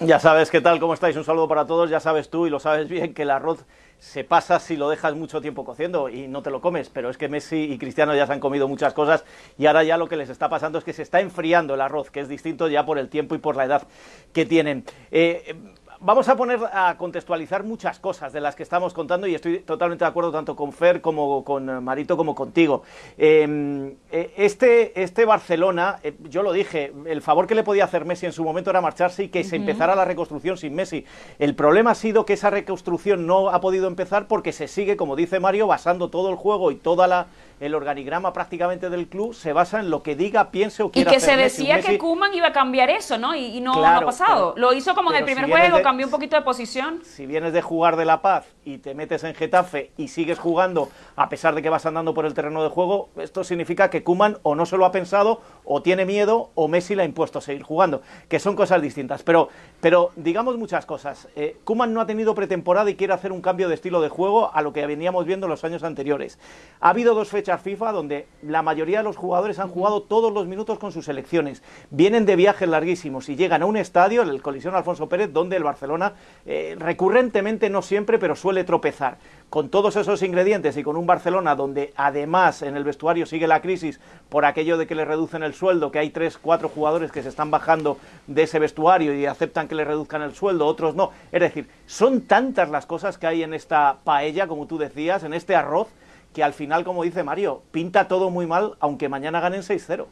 Ya 0.00 0.20
sabes 0.20 0.52
qué 0.52 0.60
tal, 0.60 0.78
cómo 0.78 0.94
estáis. 0.94 1.16
Un 1.16 1.24
saludo 1.24 1.48
para 1.48 1.66
todos. 1.66 1.90
Ya 1.90 1.98
sabes 1.98 2.30
tú 2.30 2.46
y 2.46 2.50
lo 2.50 2.60
sabes 2.60 2.88
bien 2.88 3.12
que 3.12 3.22
el 3.22 3.30
arroz 3.32 3.64
se 3.98 4.22
pasa 4.22 4.60
si 4.60 4.76
lo 4.76 4.88
dejas 4.88 5.16
mucho 5.16 5.40
tiempo 5.40 5.64
cociendo 5.64 6.08
y 6.08 6.28
no 6.28 6.40
te 6.42 6.50
lo 6.50 6.60
comes, 6.60 6.88
pero 6.88 7.10
es 7.10 7.18
que 7.18 7.28
Messi 7.28 7.64
y 7.72 7.78
Cristiano 7.78 8.14
ya 8.14 8.24
se 8.28 8.32
han 8.32 8.38
comido 8.38 8.68
muchas 8.68 8.94
cosas 8.94 9.24
y 9.58 9.66
ahora 9.66 9.82
ya 9.82 9.96
lo 9.96 10.08
que 10.08 10.16
les 10.16 10.30
está 10.30 10.48
pasando 10.48 10.78
es 10.78 10.84
que 10.84 10.92
se 10.92 11.02
está 11.02 11.20
enfriando 11.20 11.74
el 11.74 11.80
arroz, 11.80 12.12
que 12.12 12.20
es 12.20 12.28
distinto 12.28 12.68
ya 12.68 12.86
por 12.86 13.00
el 13.00 13.08
tiempo 13.08 13.34
y 13.34 13.38
por 13.38 13.56
la 13.56 13.64
edad 13.64 13.88
que 14.32 14.46
tienen. 14.46 14.84
Eh, 15.10 15.56
vamos 16.00 16.28
a 16.28 16.36
poner 16.36 16.60
a 16.72 16.96
contextualizar 16.96 17.64
muchas 17.64 17.98
cosas 17.98 18.32
de 18.32 18.40
las 18.40 18.54
que 18.54 18.62
estamos 18.62 18.94
contando 18.94 19.26
y 19.26 19.34
estoy 19.34 19.60
totalmente 19.60 20.04
de 20.04 20.08
acuerdo 20.08 20.30
tanto 20.30 20.54
con 20.54 20.72
Fer 20.72 21.00
como 21.00 21.44
con 21.44 21.82
Marito 21.82 22.16
como 22.16 22.34
contigo. 22.34 22.82
Em, 23.16 23.94
eh, 24.10 24.32
este, 24.36 25.00
este 25.00 25.24
Barcelona, 25.24 25.98
eh, 26.02 26.14
yo 26.24 26.42
lo 26.42 26.52
dije, 26.52 26.92
el 27.06 27.22
favor 27.22 27.46
que 27.46 27.54
le 27.54 27.62
podía 27.62 27.84
hacer 27.84 28.04
Messi 28.04 28.26
en 28.26 28.32
su 28.32 28.44
momento 28.44 28.70
era 28.70 28.80
marcharse 28.80 29.24
y 29.24 29.28
que 29.28 29.44
se 29.44 29.56
empezara 29.56 29.94
la 29.94 30.04
reconstrucción 30.04 30.56
sin 30.56 30.74
Messi. 30.74 31.04
El 31.38 31.54
problema 31.54 31.92
ha 31.92 31.94
sido 31.94 32.24
que 32.24 32.34
esa 32.34 32.50
reconstrucción 32.50 33.26
no 33.26 33.50
ha 33.50 33.60
podido 33.60 33.88
empezar 33.88 34.28
porque 34.28 34.52
se 34.52 34.68
sigue, 34.68 34.96
como 34.96 35.16
dice 35.16 35.40
Mario, 35.40 35.66
basando 35.66 36.10
todo 36.10 36.30
el 36.30 36.36
juego 36.36 36.70
y 36.70 36.76
toda 36.76 37.06
la 37.06 37.26
el 37.60 37.74
organigrama 37.74 38.32
prácticamente 38.32 38.90
del 38.90 39.08
club 39.08 39.34
se 39.34 39.52
basa 39.52 39.80
en 39.80 39.90
lo 39.90 40.02
que 40.02 40.14
diga, 40.14 40.50
piense 40.50 40.82
o 40.82 40.90
quiera 40.90 41.10
Y 41.10 41.14
que 41.14 41.20
se 41.20 41.36
decía 41.36 41.80
que 41.80 41.98
Kuman 41.98 42.32
iba 42.34 42.48
a 42.48 42.52
cambiar 42.52 42.90
eso, 42.90 43.18
¿no? 43.18 43.34
Y, 43.34 43.60
no, 43.60 43.84
ha 43.84 44.00
pasado. 44.00 44.54
lo 44.56 44.72
hizo 44.72 44.94
como 44.94 45.10
en 45.10 45.18
el 45.18 45.24
primer 45.24 45.48
juego, 45.48 45.82
cambió 45.82 46.06
un 46.06 46.10
poquito 46.10 46.36
de 46.36 46.42
posición. 46.42 47.00
Si 47.04 47.26
vienes 47.26 47.52
de 47.52 47.62
jugar 47.62 47.96
de 47.96 48.04
La 48.04 48.22
Paz 48.22 48.46
y 48.64 48.78
te 48.78 48.94
metes 48.94 49.24
en 49.24 49.34
Getafe 49.34 49.92
y 49.96 50.08
sigues 50.08 50.38
jugando 50.38 50.88
a 51.16 51.28
pesar 51.28 51.54
de 51.54 51.62
que 51.62 51.70
vas 51.70 51.86
andando 51.86 52.14
por 52.14 52.26
el 52.26 52.34
terreno 52.34 52.62
de 52.62 52.68
juego, 52.68 53.08
esto 53.16 53.42
significa 53.42 53.90
que 53.90 54.02
Kuman 54.02 54.38
o 54.42 54.54
no 54.54 54.66
se 54.66 54.76
lo 54.76 54.84
ha 54.84 54.92
pensado 54.92 55.40
o 55.64 55.82
tiene 55.82 56.04
miedo 56.04 56.50
o 56.54 56.68
Messi 56.68 56.94
le 56.94 57.02
ha 57.02 57.04
impuesto 57.04 57.38
a 57.38 57.42
seguir 57.42 57.62
jugando, 57.62 58.02
que 58.28 58.38
son 58.38 58.54
cosas 58.54 58.80
distintas. 58.80 59.22
Pero, 59.22 59.48
pero 59.80 60.12
digamos 60.16 60.56
muchas 60.56 60.86
cosas. 60.86 61.28
Eh, 61.34 61.56
Kuman 61.64 61.92
no 61.92 62.00
ha 62.00 62.06
tenido 62.06 62.34
pretemporada 62.34 62.90
y 62.90 62.96
quiere 62.96 63.12
hacer 63.12 63.32
un 63.32 63.40
cambio 63.40 63.68
de 63.68 63.74
estilo 63.74 64.00
de 64.00 64.08
juego 64.08 64.54
a 64.54 64.62
lo 64.62 64.72
que 64.72 64.86
veníamos 64.86 65.26
viendo 65.26 65.48
los 65.48 65.64
años 65.64 65.82
anteriores. 65.82 66.38
Ha 66.80 66.90
habido 66.90 67.14
dos 67.14 67.28
fechas 67.28 67.47
FIFA 67.56 67.92
donde 67.92 68.26
la 68.42 68.60
mayoría 68.60 68.98
de 68.98 69.04
los 69.04 69.16
jugadores 69.16 69.58
han 69.58 69.68
jugado 69.68 70.02
todos 70.02 70.30
los 70.32 70.46
minutos 70.46 70.78
con 70.78 70.92
sus 70.92 71.06
selecciones. 71.06 71.62
Vienen 71.90 72.26
de 72.26 72.36
viajes 72.36 72.68
larguísimos 72.68 73.30
y 73.30 73.36
llegan 73.36 73.62
a 73.62 73.66
un 73.66 73.76
estadio, 73.78 74.20
el 74.20 74.42
Colisión 74.42 74.74
Alfonso 74.74 75.08
Pérez, 75.08 75.32
donde 75.32 75.56
el 75.56 75.64
Barcelona 75.64 76.12
eh, 76.44 76.76
recurrentemente, 76.78 77.70
no 77.70 77.80
siempre, 77.80 78.18
pero 78.18 78.36
suele 78.36 78.64
tropezar. 78.64 79.16
Con 79.48 79.70
todos 79.70 79.96
esos 79.96 80.22
ingredientes 80.22 80.76
y 80.76 80.82
con 80.82 80.96
un 80.96 81.06
Barcelona 81.06 81.54
donde 81.54 81.94
además 81.96 82.60
en 82.60 82.76
el 82.76 82.84
vestuario 82.84 83.24
sigue 83.24 83.46
la 83.46 83.62
crisis 83.62 83.98
por 84.28 84.44
aquello 84.44 84.76
de 84.76 84.86
que 84.86 84.94
le 84.94 85.06
reducen 85.06 85.42
el 85.42 85.54
sueldo, 85.54 85.90
que 85.90 86.00
hay 86.00 86.10
tres, 86.10 86.36
cuatro 86.36 86.68
jugadores 86.68 87.10
que 87.12 87.22
se 87.22 87.30
están 87.30 87.50
bajando 87.50 87.96
de 88.26 88.42
ese 88.42 88.58
vestuario 88.58 89.14
y 89.14 89.24
aceptan 89.24 89.68
que 89.68 89.74
le 89.74 89.84
reduzcan 89.84 90.20
el 90.20 90.34
sueldo, 90.34 90.66
otros 90.66 90.94
no. 90.94 91.12
Es 91.32 91.40
decir, 91.40 91.68
son 91.86 92.22
tantas 92.22 92.68
las 92.68 92.84
cosas 92.84 93.16
que 93.16 93.26
hay 93.26 93.42
en 93.42 93.54
esta 93.54 93.98
paella, 94.04 94.46
como 94.46 94.66
tú 94.66 94.76
decías, 94.76 95.24
en 95.24 95.32
este 95.32 95.54
arroz, 95.56 95.88
que 96.32 96.42
al 96.42 96.52
final, 96.52 96.84
como 96.84 97.02
dice 97.02 97.22
Mario, 97.22 97.62
pinta 97.70 98.08
todo 98.08 98.30
muy 98.30 98.46
mal, 98.46 98.74
aunque 98.80 99.08
mañana 99.08 99.40
ganen 99.40 99.62
6-0. 99.62 100.06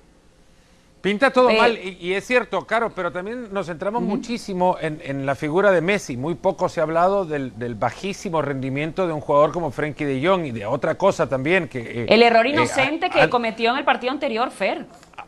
Pinta 1.00 1.30
todo 1.30 1.50
mal, 1.50 1.78
y, 1.78 2.14
es 2.14 2.26
cierto, 2.26 2.66
Caro, 2.66 2.90
pero 2.90 3.12
también 3.12 3.52
nos 3.52 3.66
centramos 3.66 4.02
muchísimo 4.02 4.76
en, 4.80 5.25
la 5.25 5.37
figura 5.37 5.70
de 5.70 5.80
Messi. 5.80 6.16
Muy 6.16 6.35
poco 6.35 6.68
se 6.68 6.80
ha 6.80 6.82
hablado 6.82 7.25
del, 7.25 7.52
bajísimo 7.76 8.42
rendimiento 8.42 9.06
de 9.06 9.12
un 9.12 9.20
jugador 9.20 9.52
como 9.52 9.70
Frenkie 9.70 10.04
de 10.04 10.26
Jong 10.26 10.46
y 10.46 10.50
de 10.50 10.66
otra 10.66 10.96
cosa 10.96 11.28
también 11.28 11.68
que... 11.68 11.78
Eh, 11.78 12.06
el 12.08 12.23
error 12.25 12.44
eh, 12.46 12.50
inocente 12.50 13.08
que 13.08 13.28
cometió 13.28 13.70
en 13.70 13.76
el 13.76 13.85
partido 13.85 14.12
anterior, 14.12 14.50
Fer. 14.50 14.85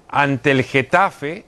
Ante 0.09 0.51
el 0.51 0.65
Getafe, 0.65 1.45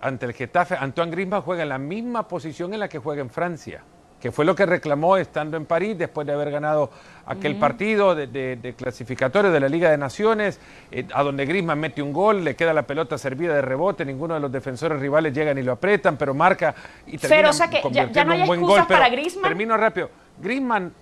ante 0.00 0.26
el 0.26 0.32
Getafe, 0.32 0.74
Antoine 0.74 1.12
Griezmann 1.12 1.42
juega 1.42 1.62
en 1.62 1.68
la 1.68 1.78
misma 1.78 2.26
posición 2.26 2.74
en 2.74 2.80
la 2.80 2.88
que 2.88 2.98
juega 2.98 3.22
en 3.22 3.30
Francia 3.30 3.84
que 4.24 4.32
fue 4.32 4.46
lo 4.46 4.54
que 4.54 4.64
reclamó 4.64 5.18
estando 5.18 5.58
en 5.58 5.66
París 5.66 5.98
después 5.98 6.26
de 6.26 6.32
haber 6.32 6.50
ganado 6.50 6.88
aquel 7.26 7.56
partido 7.56 8.14
de, 8.14 8.74
clasificatorio 8.74 9.50
de 9.50 9.60
la 9.60 9.68
Liga 9.68 9.90
de 9.90 9.98
Naciones, 9.98 10.58
eh, 10.90 11.06
a 11.12 11.22
donde 11.22 11.44
Grisman 11.44 11.78
mete 11.78 12.00
un 12.00 12.10
gol, 12.10 12.42
le 12.42 12.56
queda 12.56 12.72
la 12.72 12.84
pelota 12.84 13.18
servida 13.18 13.54
de 13.54 13.60
rebote, 13.60 14.02
ninguno 14.02 14.32
de 14.32 14.40
los 14.40 14.50
defensores 14.50 14.98
rivales 14.98 15.34
llegan 15.34 15.58
y 15.58 15.62
lo 15.62 15.72
apretan, 15.72 16.16
pero 16.16 16.32
marca 16.32 16.74
y 17.06 17.18
termina 17.18 17.36
pero, 17.36 17.50
o 17.50 17.52
sea 17.52 17.68
que 17.68 17.82
ya, 17.90 18.24
no 18.24 18.32
hay 18.32 18.40
un 18.40 18.46
buen 18.46 18.62
gol. 18.62 18.86
Para 18.86 19.10
Griezmann. 19.10 19.42
Termino 19.42 19.76
rápido. 19.76 20.08
Griezmann 20.40 20.94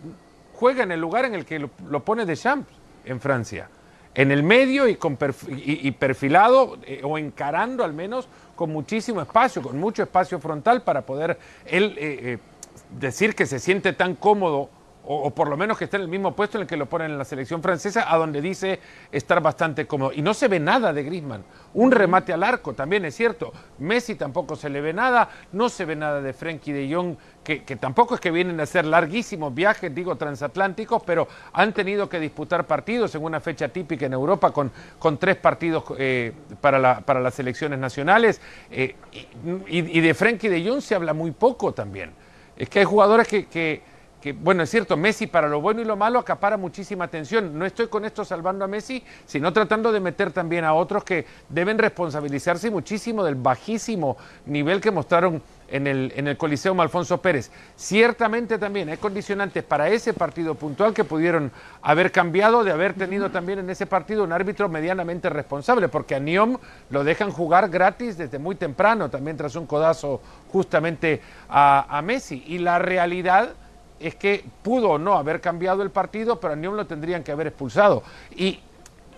juega 0.55 0.83
en 0.83 0.91
el 0.91 1.01
lugar 1.01 1.25
en 1.25 1.37
el 1.37 1.45
que 1.45 1.61
lo, 1.61 2.01
pone 2.01 2.27
de 2.27 2.37
Champs 2.37 2.67
en 3.05 3.21
Francia. 3.21 3.69
en 4.17 4.33
el 4.33 4.43
medio 4.43 4.89
y, 4.89 4.97
con 4.97 5.17
y, 5.49 5.93
perfilado 5.93 6.77
eh, 6.85 7.03
o 7.05 7.19
encarando 7.19 7.85
al 7.85 7.93
menos 7.93 8.27
con 8.57 8.71
muchísimo 8.71 9.23
espacio, 9.23 9.63
con 9.63 9.79
mucho 9.79 10.03
espacio 10.03 10.41
frontal 10.41 10.83
para 10.83 11.03
poder 11.03 11.39
él 11.67 11.95
eh, 11.97 12.19
eh, 12.23 12.39
decir 12.99 13.35
que 13.35 13.47
se 13.47 13.59
siente 13.59 13.93
tan 13.93 14.15
cómodo 14.15 14.71
o, 15.05 15.31
por 15.31 15.49
lo 15.49 15.57
menos 15.57 15.79
que 15.79 15.85
está 15.85 15.97
en 15.97 16.05
el 16.05 16.09
mismo 16.09 16.35
puesto 16.35 16.59
en 16.59 16.63
el 16.63 16.69
que 16.69 16.77
lo 16.77 16.87
ponen 16.87 17.11
en 17.11 17.19
la 17.19 17.25
selección 17.25 17.63
francesa, 17.63 18.13
a 18.13 18.17
donde 18.17 18.41
dice 18.41 18.79
estar 19.11 19.41
bastante 19.41 19.87
cómodo. 19.87 20.13
Y 20.15 20.23
no 20.23 20.33
se 20.33 20.49
ve 20.49 20.61
nada 20.61 20.93
de 20.93 21.03
Griezmann. 21.03 21.45
Un 21.75 21.91
remate 21.91 22.33
al 22.33 22.43
arco 22.43 22.75
también 22.75 23.05
es 23.05 23.17
cierto. 23.17 23.53
Messi 23.79 24.15
tampoco 24.15 24.55
se 24.55 24.71
le 24.71 24.81
ve 24.81 24.93
nada, 24.93 25.29
no 25.53 25.69
se 25.69 25.85
ve 25.85 25.97
nada 25.97 26.21
de 26.21 26.33
Frenkie 26.33 26.73
de 26.73 26.95
Jong, 26.95 27.17
que, 27.43 27.59
tampoco 27.77 28.15
es 28.15 28.21
que 28.21 28.31
vienen 28.31 28.61
a 28.61 28.63
hacer 28.63 28.85
larguísimos 28.85 29.53
viajes, 29.53 29.93
digo, 29.93 30.15
transatlánticos, 30.17 31.03
pero 31.05 31.27
han 31.53 31.73
tenido 31.73 32.09
que 32.09 32.21
disputar 32.21 32.67
partidos 32.67 33.15
en 33.17 33.25
una 33.25 33.41
fecha 33.41 33.69
típica 33.69 34.07
en 34.07 34.13
Europa 34.13 34.53
con, 34.53 34.71
con 35.01 35.19
tres 35.19 35.37
partidos 35.37 35.85
eh, 35.99 36.33
para, 36.61 36.79
la, 36.79 37.01
para 37.01 37.21
las 37.21 37.35
selecciones 37.35 37.79
nacionales. 37.81 38.41
Eh, 38.71 38.95
y, 39.67 40.01
de 40.01 40.15
Frenkie 40.15 40.49
de 40.49 40.69
Jong 40.69 40.81
se 40.81 40.95
habla 40.95 41.13
muy 41.13 41.33
poco 41.33 41.73
también. 41.73 42.22
Es 42.63 42.69
que 42.69 42.79
hay 42.79 42.85
jugadores 42.85 43.27
que 43.27 43.47
que, 43.47 43.81
bueno, 44.31 44.63
es 44.63 44.71
cierto, 44.71 44.97
Messi 44.97 45.27
para 45.27 45.49
lo 45.49 45.61
bueno 45.61 45.81
y 45.81 45.85
lo 45.85 45.97
malo 45.97 46.21
acapara 46.21 46.57
muchísima 46.57 47.07
atención. 47.07 47.59
No 47.59 47.67
estoy 47.67 47.89
con 47.89 48.05
esto 48.05 48.25
salvando 48.25 48.65
a 48.65 48.69
Messi, 48.69 49.03
sino 49.27 49.53
tratando 49.53 49.91
de 49.91 49.99
meter 49.99 50.31
también 50.31 50.65
a 50.65 50.75
otros 50.75 51.03
que 51.03 51.27
deben 51.49 51.77
responsabilizarse 51.77 52.71
muchísimo 52.71 53.25
del 53.25 53.35
bajísimo 53.35 54.17
nivel 54.47 54.81
que 54.81 54.93
mostraron 54.93 55.43
en 55.69 55.87
el, 55.87 56.13
en 56.15 56.29
el 56.29 56.37
Coliseo 56.37 56.81
Alfonso 56.81 57.21
Pérez. 57.21 57.51
Ciertamente 57.75 58.59
también 58.59 58.91
hay 58.91 58.99
condicionantes 58.99 59.65
para 59.65 59.89
ese 59.89 60.13
partido 60.13 60.55
puntual 60.55 60.95
que 60.95 61.03
pudieron 61.03 61.51
haber 61.81 62.13
cambiado 62.13 62.63
de 62.63 62.71
haber 62.71 62.95
tenido 62.95 63.31
también 63.31 63.59
en 63.59 63.71
ese 63.71 63.87
partido 63.87 64.23
un 64.23 64.33
árbitro 64.33 64.69
medianamente 64.69 65.31
responsable, 65.31 65.89
porque 65.89 66.15
a 66.15 66.21
Niom 66.21 66.59
lo 66.91 67.03
dejan 67.03 67.33
jugar 67.33 67.71
gratis 67.71 68.17
desde 68.19 68.39
muy 68.39 68.55
temprano, 68.55 69.11
también 69.11 69.37
tras 69.37 69.57
un 69.57 69.67
codazo 69.67 70.21
justamente 70.53 71.23
a, 71.49 71.99
a 71.99 72.03
Messi. 72.03 72.45
Y 72.47 72.59
la 72.59 72.79
realidad 72.79 73.55
es 74.03 74.15
que 74.15 74.45
pudo 74.63 74.91
o 74.91 74.99
no 74.99 75.15
haber 75.15 75.41
cambiado 75.41 75.83
el 75.83 75.91
partido, 75.91 76.41
pero 76.41 76.55
a 76.55 76.57
Newell 76.57 76.79
lo 76.79 76.87
tendrían 76.87 77.23
que 77.23 77.33
haber 77.33 77.49
expulsado. 77.49 78.03
Y 78.37 78.61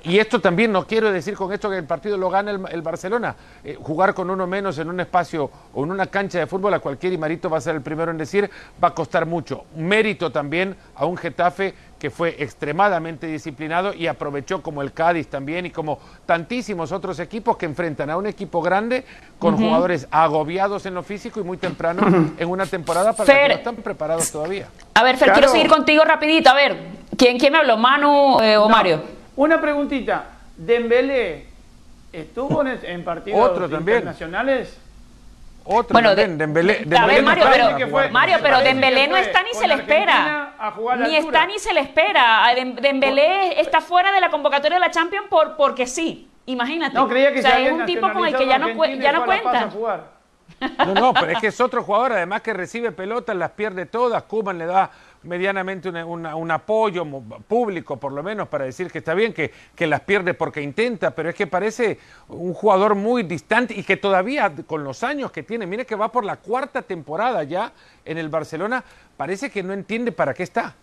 y 0.06 0.18
esto 0.18 0.38
también 0.38 0.70
no 0.70 0.86
quiero 0.86 1.10
decir 1.10 1.34
con 1.34 1.50
esto 1.50 1.70
que 1.70 1.78
el 1.78 1.84
partido 1.84 2.18
lo 2.18 2.28
gane 2.28 2.50
el, 2.50 2.82
Barcelona. 2.82 3.34
Eh, 3.64 3.78
jugar 3.80 4.12
con 4.12 4.28
uno 4.28 4.46
menos 4.46 4.78
en 4.78 4.90
un 4.90 5.00
espacio 5.00 5.50
o 5.72 5.82
en 5.82 5.90
una 5.90 6.06
cancha 6.08 6.38
de 6.38 6.46
fútbol 6.46 6.74
a 6.74 6.78
cualquier 6.78 7.14
Imarito 7.14 7.48
va 7.48 7.56
a 7.56 7.62
ser 7.62 7.74
el 7.74 7.80
primero 7.80 8.10
en 8.10 8.18
decir, 8.18 8.50
va 8.82 8.88
a 8.88 8.94
costar 8.94 9.24
mucho. 9.24 9.64
Mérito 9.76 10.30
también 10.30 10.76
a 10.94 11.06
un 11.06 11.16
Getafe 11.16 11.74
que 12.04 12.10
fue 12.10 12.36
extremadamente 12.38 13.26
disciplinado 13.26 13.94
y 13.94 14.08
aprovechó 14.08 14.60
como 14.60 14.82
el 14.82 14.92
Cádiz 14.92 15.26
también 15.28 15.64
y 15.64 15.70
como 15.70 15.98
tantísimos 16.26 16.92
otros 16.92 17.18
equipos 17.18 17.56
que 17.56 17.64
enfrentan 17.64 18.10
a 18.10 18.18
un 18.18 18.26
equipo 18.26 18.60
grande 18.60 19.06
con 19.38 19.56
jugadores 19.56 20.06
agobiados 20.10 20.84
en 20.84 20.92
lo 20.92 21.02
físico 21.02 21.40
y 21.40 21.44
muy 21.44 21.56
temprano 21.56 22.02
en 22.38 22.50
una 22.50 22.66
temporada 22.66 23.14
para 23.14 23.32
que 23.32 23.48
no 23.48 23.54
están 23.54 23.76
preparados 23.76 24.30
todavía. 24.30 24.68
A 24.92 25.02
ver, 25.02 25.16
Fer, 25.16 25.32
quiero 25.32 25.48
seguir 25.48 25.66
contigo 25.66 26.04
rapidito. 26.04 26.50
A 26.50 26.54
ver, 26.54 26.76
¿quién, 27.16 27.38
quién 27.38 27.52
me 27.54 27.60
habló? 27.60 27.78
¿Manu 27.78 28.38
eh, 28.42 28.58
o 28.58 28.68
Mario? 28.68 29.00
Una 29.36 29.58
preguntita. 29.58 30.26
Dembélé 30.58 31.46
estuvo 32.12 32.62
en, 32.66 33.02
partidos 33.02 33.72
internacionales. 33.72 34.76
Otro 35.66 35.94
bueno, 35.94 36.14
Dembélé, 36.14 36.86
a 36.94 37.06
ver, 37.06 37.22
Mario, 37.22 37.46
pero, 37.50 38.10
Mario, 38.10 38.38
pero 38.42 38.60
Dembélé 38.60 39.08
no 39.08 39.16
está 39.16 39.42
ni 39.42 39.54
se 39.54 39.66
le 39.66 39.74
espera. 39.74 40.54
Ni 40.98 41.16
está 41.16 41.46
ni 41.46 41.58
se 41.58 41.72
le 41.72 41.80
espera. 41.80 42.54
Dembélé 42.80 43.60
está 43.60 43.80
fuera 43.80 44.12
de 44.12 44.20
la 44.20 44.30
convocatoria 44.30 44.76
de 44.76 44.80
la 44.80 44.90
Champions 44.90 45.26
por, 45.28 45.56
porque 45.56 45.86
sí. 45.86 46.28
Imagínate. 46.46 46.94
No, 46.94 47.08
creía 47.08 47.32
que 47.32 47.38
o 47.38 47.42
sea, 47.42 47.58
es 47.60 47.72
un 47.72 47.86
tipo 47.86 48.12
con 48.12 48.26
el 48.26 48.36
que 48.36 48.46
ya 48.46 48.58
no, 48.58 48.68
ya 48.84 49.12
no 49.12 49.24
cuenta. 49.24 49.70
No, 50.84 50.94
no, 50.94 51.14
pero 51.14 51.32
es 51.32 51.38
que 51.38 51.46
es 51.46 51.60
otro 51.60 51.82
jugador, 51.82 52.12
además 52.12 52.42
que 52.42 52.52
recibe 52.52 52.92
pelotas, 52.92 53.34
las 53.34 53.50
pierde 53.52 53.86
todas. 53.86 54.22
Kuman 54.24 54.58
le 54.58 54.66
da 54.66 54.90
medianamente 55.24 55.88
un 55.88 56.50
apoyo 56.50 57.04
público, 57.48 57.98
por 57.98 58.12
lo 58.12 58.22
menos, 58.22 58.48
para 58.48 58.64
decir 58.64 58.90
que 58.90 58.98
está 58.98 59.14
bien, 59.14 59.32
que, 59.32 59.52
que, 59.74 59.86
las 59.86 60.00
pierde 60.00 60.34
porque 60.34 60.62
intenta, 60.62 61.10
pero 61.12 61.28
es 61.28 61.34
que 61.34 61.46
parece 61.46 61.98
un 62.28 62.54
jugador 62.54 62.94
muy 62.94 63.22
distante 63.22 63.74
y 63.74 63.82
que 63.82 63.96
todavía 63.96 64.52
con 64.66 64.84
los 64.84 65.02
años 65.02 65.30
que 65.30 65.42
tiene, 65.42 65.66
mire 65.66 65.86
que 65.86 65.94
va 65.94 66.10
por 66.12 66.24
la 66.24 66.36
cuarta 66.36 66.82
temporada 66.82 67.42
ya 67.44 67.72
en 68.04 68.18
el 68.18 68.28
Barcelona, 68.28 68.84
parece 69.16 69.50
que 69.50 69.62
no 69.62 69.72
entiende 69.72 70.12
para 70.12 70.34
qué 70.34 70.42
está. 70.42 70.74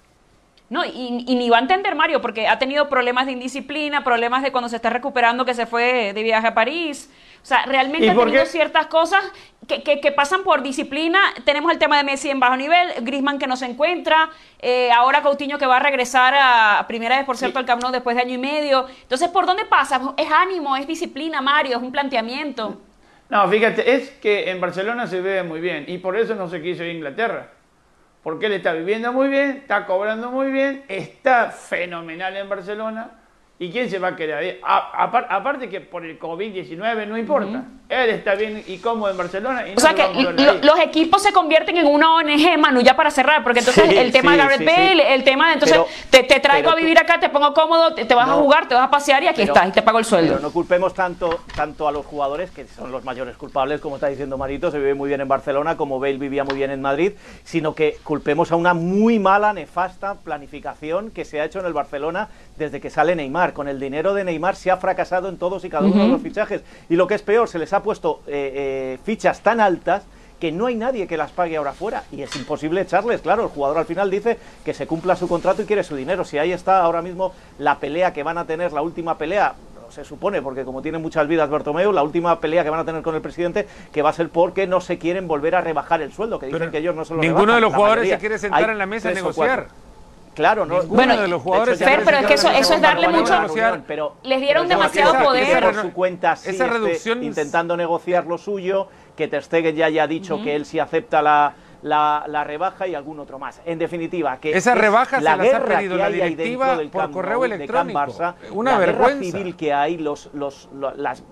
No, 0.72 0.86
y, 0.86 1.12
ni 1.12 1.50
va 1.50 1.58
a 1.58 1.60
entender 1.60 1.96
Mario, 1.96 2.22
porque 2.22 2.48
ha 2.48 2.58
tenido 2.58 2.88
problemas 2.88 3.26
de 3.26 3.34
indisciplina, 3.34 4.06
problemas 4.06 4.42
de 4.42 4.54
cuando 4.54 4.70
se 4.70 4.78
está 4.78 4.90
recuperando 4.90 5.44
que 5.44 5.54
se 5.54 5.66
fue 5.66 6.14
de 6.14 6.24
viaje 6.24 6.48
a 6.48 6.54
París. 6.54 7.10
O 7.42 7.46
sea, 7.46 7.66
realmente 7.66 8.08
tenido 8.08 8.46
ciertas 8.46 8.86
cosas 8.88 9.24
que, 9.68 9.82
que, 9.82 10.12
pasan 10.12 10.44
por 10.44 10.62
disciplina. 10.62 11.20
Tenemos 11.44 11.72
el 11.72 11.80
tema 11.80 11.98
de 11.98 12.04
Messi 12.04 12.30
en 12.30 12.40
bajo 12.40 12.56
nivel, 12.56 12.88
Grisman 13.02 13.40
que 13.40 13.48
no 13.48 13.56
se 13.58 13.66
encuentra, 13.66 14.30
eh, 14.60 14.92
ahora 14.92 15.24
Coutinho 15.24 15.58
que 15.58 15.66
va 15.66 15.78
a 15.78 15.80
regresar 15.80 16.36
a, 16.38 16.86
primera 16.88 17.18
vez, 17.18 17.26
por 17.26 17.38
cierto, 17.38 17.58
al 17.58 17.66
Camp 17.66 17.82
Nou 17.82 17.92
después 17.92 18.16
de 18.16 18.22
año 18.22 18.36
y 18.36 18.38
medio. 18.38 18.86
Entonces, 19.02 19.30
¿por 19.30 19.46
dónde 19.46 19.66
pasa? 19.66 20.00
Es 20.18 20.32
ánimo, 20.32 20.76
es 20.78 20.86
disciplina, 20.86 21.42
Mario, 21.42 21.78
es 21.78 21.84
un 21.84 21.92
planteamiento. 21.92 22.80
No, 23.30 23.48
fíjate, 23.48 23.96
es 23.96 24.12
que 24.12 24.52
en 24.52 24.62
Barcelona 24.62 25.08
se 25.08 25.22
ve 25.22 25.42
muy 25.42 25.62
bien 25.62 25.86
y 25.88 25.98
por 25.98 26.18
eso 26.18 26.36
no 26.36 26.48
se 26.48 26.62
quiso 26.62 26.84
ir 26.84 26.92
a 26.92 26.94
Inglaterra 26.94 27.50
porque 28.24 28.46
él 28.46 28.54
está 28.54 28.74
viviendo 28.74 29.12
muy 29.12 29.30
bien, 29.30 29.58
está 29.62 29.86
cobrando 29.86 30.30
muy 30.30 30.52
bien, 30.52 30.84
está 30.88 31.50
fenomenal 31.50 32.38
en 32.38 32.48
Barcelona 32.48 33.21
¿Y 33.62 33.70
quién 33.70 33.92
se 33.92 34.00
va 34.00 34.08
a 34.08 34.16
quedar 34.16 34.40
ahí? 34.40 34.60
aparte 34.64 35.70
que 35.70 35.82
por 35.82 36.04
el 36.04 36.18
COVID-19 36.18 37.08
no 37.08 37.16
importa. 37.16 37.64
Él 37.88 38.10
está 38.10 38.34
bien 38.34 38.64
y 38.66 38.78
cómodo 38.78 39.12
en 39.12 39.18
Barcelona. 39.18 39.68
Y 39.68 39.76
o 39.76 39.80
sea 39.80 39.94
que 39.94 40.08
los 40.64 40.80
equipos 40.80 41.22
se 41.22 41.32
convierten 41.32 41.78
en 41.78 41.86
una 41.86 42.16
ONG, 42.16 42.58
Manu, 42.58 42.82
ya 42.82 42.96
para 42.96 43.12
cerrar, 43.12 43.44
porque 43.44 43.60
entonces 43.60 43.88
el 43.88 44.12
tema 44.12 44.32
de 44.32 44.38
Gareth 44.38 44.66
Bale, 44.66 45.14
el 45.14 45.24
tema 45.24 45.50
de 45.50 45.54
entonces 45.56 45.80
te, 46.10 46.24
traigo 46.24 46.72
a 46.72 46.76
vivir 46.76 46.98
acá, 46.98 47.20
te 47.20 47.30
pongo 47.30 47.54
cómodo, 47.54 47.94
te, 47.94 48.16
vas 48.16 48.30
a 48.30 48.34
jugar, 48.34 48.68
te 48.68 48.74
vas 48.74 48.86
a 48.86 48.90
pasear 48.90 49.22
y 49.24 49.28
aquí 49.28 49.44
estás, 49.44 49.68
y 49.68 49.72
te 49.72 49.84
pago 49.84 50.00
el 50.00 50.06
sueldo. 50.06 50.36
Pero 50.36 50.42
no 50.42 50.52
culpemos 50.52 50.96
tanto, 50.96 51.42
tanto 51.56 51.88
a 51.88 51.92
los 51.92 52.04
jugadores, 52.06 52.50
que 52.50 52.66
son 52.66 52.92
los 52.92 53.04
mayores 53.04 53.38
culpables, 53.38 53.80
como 53.80 53.96
está 53.96 54.08
diciendo 54.08 54.40
Marito, 54.40 54.72
se 54.72 54.80
vive 54.80 54.96
muy 54.96 55.10
bien 55.10 55.22
en 55.22 55.28
Barcelona, 55.28 55.78
como 55.78 56.00
Bale 56.00 56.18
vivía 56.18 56.46
muy 56.46 56.56
bien 56.56 56.72
en 56.72 56.82
Madrid, 56.82 57.12
sino 57.44 57.76
que 57.76 57.98
culpemos 58.04 58.52
a 58.52 58.56
una 58.56 58.74
muy 58.74 59.20
mala, 59.20 59.54
nefasta 59.54 60.16
planificación 60.16 61.12
que 61.12 61.26
se 61.26 61.42
ha 61.42 61.46
hecho 61.46 61.60
en 61.60 61.66
el 61.66 61.74
Barcelona 61.74 62.30
desde 62.58 62.80
que 62.80 62.90
sale 62.90 63.16
Neymar. 63.16 63.51
Con 63.54 63.68
el 63.68 63.80
dinero 63.80 64.14
de 64.14 64.24
Neymar 64.24 64.56
se 64.56 64.72
ha 64.72 64.78
fracasado 64.78 65.30
en 65.30 65.38
todos 65.38 65.64
y 65.66 65.70
cada 65.70 65.86
uno 65.88 66.04
de 66.04 66.10
los 66.10 66.22
fichajes. 66.22 66.62
Y 66.90 66.96
lo 66.96 67.08
que 67.08 67.16
es 67.16 67.22
peor, 67.22 67.48
se 67.48 67.60
les 67.60 67.74
ha 67.74 67.84
puesto 67.84 68.22
eh, 68.28 68.52
eh, 68.56 69.00
fichas 69.04 69.42
tan 69.42 69.60
altas 69.60 70.04
que 70.40 70.52
no 70.52 70.66
hay 70.66 70.76
nadie 70.76 71.06
que 71.08 71.18
las 71.18 71.32
pague 71.32 71.56
ahora 71.56 71.72
fuera 71.72 72.04
y 72.12 72.24
es 72.24 72.36
imposible 72.36 72.82
echarles, 72.82 73.22
claro, 73.22 73.44
el 73.44 73.50
jugador 73.50 73.78
al 73.78 73.86
final 73.86 74.10
dice 74.10 74.40
que 74.66 74.74
se 74.74 74.88
cumpla 74.88 75.16
su 75.16 75.28
contrato 75.28 75.62
y 75.62 75.66
quiere 75.66 75.84
su 75.84 75.96
dinero. 75.96 76.26
Si 76.26 76.40
ahí 76.40 76.52
está 76.52 76.82
ahora 76.82 77.04
mismo 77.04 77.32
la 77.60 77.78
pelea 77.78 78.12
que 78.12 78.24
van 78.24 78.40
a 78.40 78.46
tener, 78.46 78.74
la 78.74 78.82
última 78.82 79.20
pelea, 79.20 79.54
se 79.92 80.04
supone, 80.04 80.42
porque 80.42 80.64
como 80.64 80.82
tiene 80.82 80.98
muchas 80.98 81.28
vidas 81.28 81.50
Bertomeu, 81.50 81.92
la 81.92 82.02
última 82.02 82.40
pelea 82.40 82.64
que 82.64 82.70
van 82.70 82.80
a 82.80 82.86
tener 82.86 83.04
con 83.04 83.14
el 83.14 83.22
presidente, 83.22 83.68
que 83.92 84.02
va 84.02 84.10
a 84.10 84.14
ser 84.14 84.30
porque 84.30 84.66
no 84.66 84.82
se 84.82 84.98
quieren 84.98 85.28
volver 85.28 85.54
a 85.54 85.62
rebajar 85.62 86.02
el 86.02 86.12
sueldo, 86.12 86.40
que 86.40 86.48
dicen 86.48 86.72
que 86.72 86.80
ellos 86.80 86.96
no 86.96 87.06
se 87.06 87.14
lo 87.14 87.22
Ninguno 87.22 87.54
de 87.54 87.62
los 87.62 87.74
jugadores 87.74 88.10
se 88.10 88.18
quiere 88.18 88.40
sentar 88.40 88.70
en 88.70 88.78
la 88.78 88.86
mesa 88.86 89.10
a 89.10 89.14
negociar. 89.14 89.68
Claro, 90.34 90.66
no. 90.66 90.84
Bueno, 90.84 91.18
de 91.18 91.28
los 91.28 91.42
jugadores 91.42 91.78
pero 91.80 92.18
es 92.18 92.26
que 92.26 92.34
eso, 92.36 92.50
eso 92.50 92.74
es 92.76 92.82
darle 92.82 93.08
mucho. 93.10 93.34
Pero, 93.88 94.16
les 94.24 94.42
dieron 94.42 94.68
demasiado 94.68 95.18
poder. 95.24 95.64
Por 95.64 95.76
su 95.76 95.94
cuenta, 95.94 96.36
sí, 96.36 96.50
esa 96.50 96.68
reducción 96.68 97.24
intentando 97.24 97.76
negociar 97.76 98.26
lo 98.26 98.38
suyo, 98.38 98.88
que 99.16 99.28
Ter 99.28 99.44
Stegen 99.44 99.76
ya 99.76 99.88
haya 99.88 100.08
dicho 100.08 100.42
que 100.44 100.56
él 100.56 100.66
sí 100.66 100.80
acepta 100.80 101.22
la, 101.22 101.54
la, 101.82 102.44
rebaja 102.44 102.88
y 102.88 102.96
algún 102.96 103.20
otro 103.20 103.40
más. 103.40 103.62
En 103.66 103.80
definitiva, 103.80 104.38
que 104.38 104.52
esa 104.52 104.76
rebaja 104.76 105.20
la 105.20 105.38
se 105.38 105.44
las 105.44 105.54
ha 105.54 105.66
pedido 105.66 105.98
la 105.98 106.10
directiva 106.10 106.80
por 106.92 107.12
correo 107.12 107.46
electrónico. 107.46 108.00
Barça, 108.00 108.36
Una 108.52 108.72
la 108.72 108.78
vergüenza. 108.78 109.16
guerra 109.16 109.38
civil 109.38 109.56
que 109.56 109.74
hay, 109.74 109.98
los, 109.98 110.30
los, 110.34 110.70
las, 110.74 111.24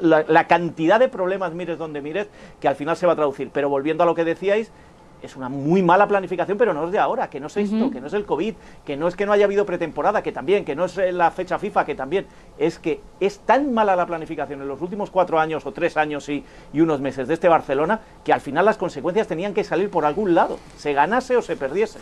la, 0.00 0.24
la, 0.26 0.46
cantidad 0.46 0.98
de 0.98 1.08
problemas, 1.08 1.52
mires 1.52 1.78
donde 1.78 2.00
mires, 2.00 2.28
que 2.60 2.68
al 2.68 2.76
final 2.76 2.96
se 2.96 3.06
va 3.06 3.12
a 3.12 3.16
traducir. 3.16 3.50
Pero 3.52 3.68
volviendo 3.68 4.02
a 4.04 4.06
lo 4.06 4.14
que 4.14 4.24
decíais, 4.24 4.72
es 5.22 5.36
una 5.36 5.48
muy 5.48 5.82
mala 5.82 6.06
planificación, 6.06 6.56
pero 6.58 6.72
no 6.72 6.86
es 6.86 6.92
de 6.92 6.98
ahora, 6.98 7.28
que 7.28 7.40
no 7.40 7.48
es 7.48 7.56
esto, 7.56 7.90
que 7.90 8.00
no 8.00 8.06
es 8.06 8.12
el 8.12 8.24
COVID, 8.24 8.54
que 8.84 8.96
no 8.96 9.08
es 9.08 9.16
que 9.16 9.26
no 9.26 9.32
haya 9.32 9.44
habido 9.44 9.66
pretemporada, 9.66 10.22
que 10.22 10.32
también, 10.32 10.64
que 10.64 10.74
no 10.74 10.84
es 10.84 10.98
eh, 10.98 11.12
la 11.12 11.30
fecha 11.30 11.58
FIFA, 11.58 11.84
que 11.84 11.94
también, 11.94 12.26
es 12.58 12.78
que 12.78 13.00
es 13.20 13.40
tan 13.40 13.72
mala 13.72 13.96
la 13.96 14.06
planificación 14.06 14.62
en 14.62 14.68
los 14.68 14.80
últimos 14.80 15.10
cuatro 15.10 15.38
años 15.38 15.66
o 15.66 15.72
tres 15.72 15.96
años 15.96 16.28
y, 16.28 16.44
y 16.72 16.80
unos 16.80 17.00
meses 17.00 17.28
de 17.28 17.34
este 17.34 17.48
Barcelona, 17.48 18.00
que 18.24 18.32
al 18.32 18.40
final 18.40 18.64
las 18.64 18.76
consecuencias 18.76 19.26
tenían 19.26 19.54
que 19.54 19.64
salir 19.64 19.90
por 19.90 20.04
algún 20.04 20.34
lado, 20.34 20.58
se 20.76 20.92
ganase 20.92 21.36
o 21.36 21.42
se 21.42 21.56
perdiese. 21.56 21.98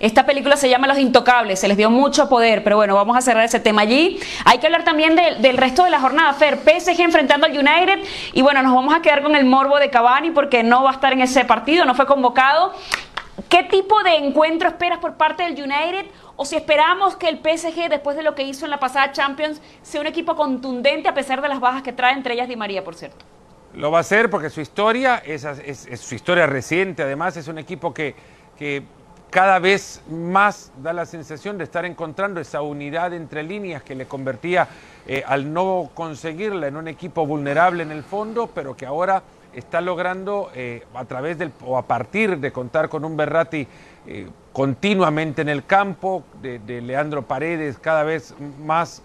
Esta 0.00 0.26
película 0.26 0.56
se 0.56 0.68
llama 0.68 0.86
Los 0.86 0.98
Intocables, 0.98 1.58
se 1.58 1.68
les 1.68 1.76
dio 1.76 1.90
mucho 1.90 2.28
poder, 2.28 2.62
pero 2.64 2.76
bueno, 2.76 2.94
vamos 2.94 3.16
a 3.16 3.20
cerrar 3.20 3.44
ese 3.44 3.60
tema 3.60 3.82
allí. 3.82 4.18
Hay 4.44 4.58
que 4.58 4.66
hablar 4.66 4.84
también 4.84 5.16
del 5.16 5.56
resto 5.56 5.84
de 5.84 5.90
la 5.90 6.00
jornada. 6.00 6.32
Fer, 6.34 6.58
PSG 6.58 7.00
enfrentando 7.00 7.46
al 7.46 7.52
United 7.52 8.00
y 8.32 8.42
bueno, 8.42 8.62
nos 8.62 8.74
vamos 8.74 8.94
a 8.94 9.02
quedar 9.02 9.22
con 9.22 9.34
el 9.34 9.44
morbo 9.44 9.78
de 9.78 9.90
Cavani 9.90 10.30
porque 10.30 10.62
no 10.62 10.82
va 10.82 10.90
a 10.90 10.94
estar 10.94 11.12
en 11.12 11.20
ese 11.20 11.44
partido, 11.44 11.84
no 11.84 11.94
fue 11.94 12.06
convocado. 12.06 12.72
¿Qué 13.48 13.62
tipo 13.62 14.02
de 14.02 14.16
encuentro 14.16 14.68
esperas 14.68 14.98
por 14.98 15.14
parte 15.14 15.44
del 15.44 15.52
United? 15.52 16.06
O 16.36 16.44
si 16.44 16.56
esperamos 16.56 17.16
que 17.16 17.28
el 17.28 17.38
PSG, 17.38 17.88
después 17.88 18.16
de 18.16 18.22
lo 18.22 18.34
que 18.34 18.42
hizo 18.42 18.64
en 18.64 18.70
la 18.70 18.80
pasada 18.80 19.12
Champions, 19.12 19.60
sea 19.82 20.00
un 20.00 20.06
equipo 20.06 20.36
contundente 20.36 21.08
a 21.08 21.14
pesar 21.14 21.40
de 21.40 21.48
las 21.48 21.60
bajas 21.60 21.82
que 21.82 21.92
trae, 21.92 22.14
entre 22.14 22.34
ellas 22.34 22.48
Di 22.48 22.56
María, 22.56 22.84
por 22.84 22.94
cierto. 22.94 23.24
Lo 23.74 23.90
va 23.90 23.98
a 23.98 24.00
hacer 24.00 24.28
porque 24.28 24.50
su 24.50 24.60
historia 24.60 25.22
es, 25.24 25.46
su 26.00 26.14
historia 26.14 26.46
reciente, 26.46 27.02
además 27.02 27.36
es 27.36 27.48
un 27.48 27.58
equipo 27.58 27.94
que 27.94 28.14
cada 29.30 29.58
vez 29.58 30.00
más 30.10 30.72
da 30.82 30.92
la 30.92 31.04
sensación 31.04 31.58
de 31.58 31.64
estar 31.64 31.84
encontrando 31.84 32.40
esa 32.40 32.62
unidad 32.62 33.12
entre 33.12 33.42
líneas 33.42 33.82
que 33.82 33.94
le 33.94 34.06
convertía 34.06 34.68
eh, 35.06 35.22
al 35.26 35.52
no 35.52 35.90
conseguirla 35.94 36.66
en 36.66 36.76
un 36.76 36.88
equipo 36.88 37.26
vulnerable 37.26 37.82
en 37.82 37.90
el 37.90 38.02
fondo, 38.02 38.50
pero 38.54 38.76
que 38.76 38.86
ahora 38.86 39.22
está 39.52 39.80
logrando 39.80 40.50
eh, 40.54 40.84
a 40.94 41.04
través 41.04 41.38
del 41.38 41.52
o 41.64 41.76
a 41.76 41.86
partir 41.86 42.38
de 42.38 42.52
contar 42.52 42.88
con 42.88 43.04
un 43.04 43.16
Berrati 43.16 43.66
eh, 44.06 44.28
continuamente 44.52 45.42
en 45.42 45.48
el 45.50 45.64
campo, 45.66 46.24
de, 46.40 46.80
Leandro 46.80 47.22
Paredes 47.22 47.78
cada 47.78 48.04
vez 48.04 48.34
más 48.64 49.02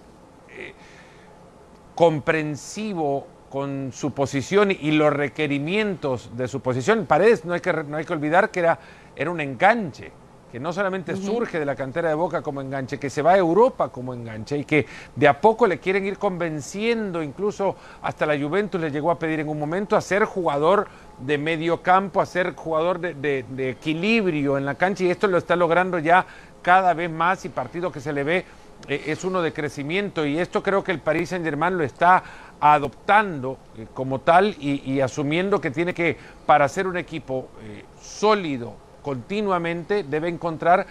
comprensivo 1.96 3.28
con 3.54 3.92
su 3.94 4.12
posición 4.12 4.72
y 4.72 4.94
los 4.94 5.14
requerimientos 5.14 6.36
de 6.36 6.48
su 6.48 6.62
posición. 6.62 7.06
Paredes 7.06 7.46
no 7.46 7.54
hay 7.54 7.62
que, 7.62 7.72
no 7.72 7.98
hay 7.98 8.04
que 8.04 8.14
olvidar 8.14 8.50
que 8.50 8.62
era, 8.62 8.80
era 9.16 9.30
un 9.30 9.40
enganche, 9.40 10.12
que 10.52 10.60
no 10.60 10.72
solamente 10.72 11.16
surge 11.16 11.60
de 11.60 11.66
la 11.66 11.76
cantera 11.76 12.10
de 12.10 12.16
Boca 12.16 12.44
como 12.44 12.62
enganche, 12.62 13.00
que 13.00 13.10
se 13.10 13.24
va 13.24 13.32
a 13.32 13.38
Europa 13.38 13.90
como 13.90 14.14
enganche 14.14 14.58
y 14.60 14.66
que 14.66 14.86
de 15.16 15.28
a 15.28 15.42
poco 15.42 15.66
le 15.66 15.80
quieren 15.80 16.06
ir 16.06 16.20
convenciendo, 16.20 17.24
incluso 17.24 17.76
hasta 18.04 18.28
la 18.28 18.38
Juventus 18.38 18.80
le 18.80 18.92
llegó 18.92 19.10
a 19.10 19.18
pedir 19.18 19.40
en 19.40 19.50
un 19.50 19.58
momento 19.58 19.96
a 19.96 20.02
ser 20.02 20.26
jugador 20.26 20.88
de 21.20 21.40
medio 21.40 21.82
campo, 21.82 22.22
a 22.22 22.26
ser 22.28 22.54
jugador 22.56 23.00
de, 23.00 23.46
de 23.48 23.70
equilibrio 23.70 24.58
en 24.58 24.66
la 24.66 24.76
cancha 24.76 25.04
y 25.04 25.10
esto 25.10 25.28
lo 25.28 25.40
está 25.40 25.56
logrando 25.56 25.98
ya 25.98 26.26
cada 26.62 26.94
vez 26.94 27.10
más 27.10 27.46
y 27.46 27.50
partido 27.50 27.92
que 27.92 28.00
se 28.00 28.14
le 28.14 28.24
ve 28.24 28.46
eh, 28.88 29.04
es 29.08 29.24
uno 29.24 29.42
de 29.42 29.54
crecimiento 29.54 30.26
y 30.26 30.40
esto 30.40 30.62
creo 30.62 30.84
que 30.84 30.92
el 30.92 31.00
Paris 31.00 31.30
Saint 31.30 31.46
Germain 31.46 31.78
lo 31.78 31.84
está 31.84 32.24
adoptando 32.60 33.58
eh, 33.78 33.88
como 33.94 34.20
tal 34.20 34.56
y, 34.60 35.00
asumiendo 35.00 35.62
que 35.62 35.72
tiene 35.72 35.94
que, 35.94 36.18
para 36.46 36.68
ser 36.68 36.88
un 36.88 36.98
equipo 36.98 37.50
eh, 37.62 37.86
sólido 38.02 38.76
continuamente, 39.04 40.04
debe 40.04 40.30
encontrar 40.30 40.88